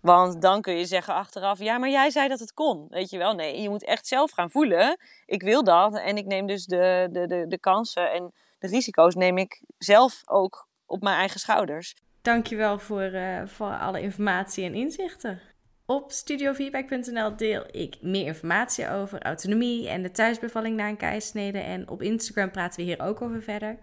[0.00, 2.86] Want dan kun je zeggen achteraf, ja, maar jij zei dat het kon.
[2.88, 4.98] Weet je wel, nee, je moet echt zelf gaan voelen.
[5.26, 9.14] Ik wil dat en ik neem dus de, de, de, de kansen en de risico's
[9.14, 11.94] neem ik zelf ook op mijn eigen schouders.
[12.22, 15.40] Dankjewel voor, eh, voor alle informatie en inzichten.
[15.86, 21.58] Op studiofeedback.nl deel ik meer informatie over autonomie en de thuisbevalling na een keizersnede.
[21.58, 23.78] En op Instagram praten we hier ook over verder.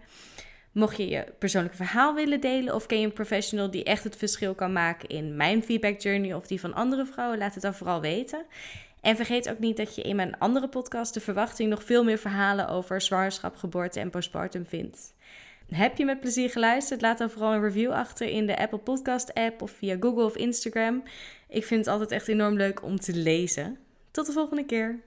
[0.72, 4.16] Mocht je je persoonlijke verhaal willen delen of ken je een professional die echt het
[4.16, 7.74] verschil kan maken in mijn feedback journey of die van andere vrouwen, laat het dan
[7.74, 8.44] vooral weten.
[9.00, 12.18] En vergeet ook niet dat je in mijn andere podcast, De Verwachting, nog veel meer
[12.18, 15.14] verhalen over zwangerschap, geboorte en postpartum vindt.
[15.68, 17.00] Heb je met plezier geluisterd?
[17.00, 20.36] Laat dan vooral een review achter in de Apple Podcast app of via Google of
[20.36, 21.02] Instagram.
[21.48, 23.78] Ik vind het altijd echt enorm leuk om te lezen.
[24.10, 25.00] Tot de volgende keer.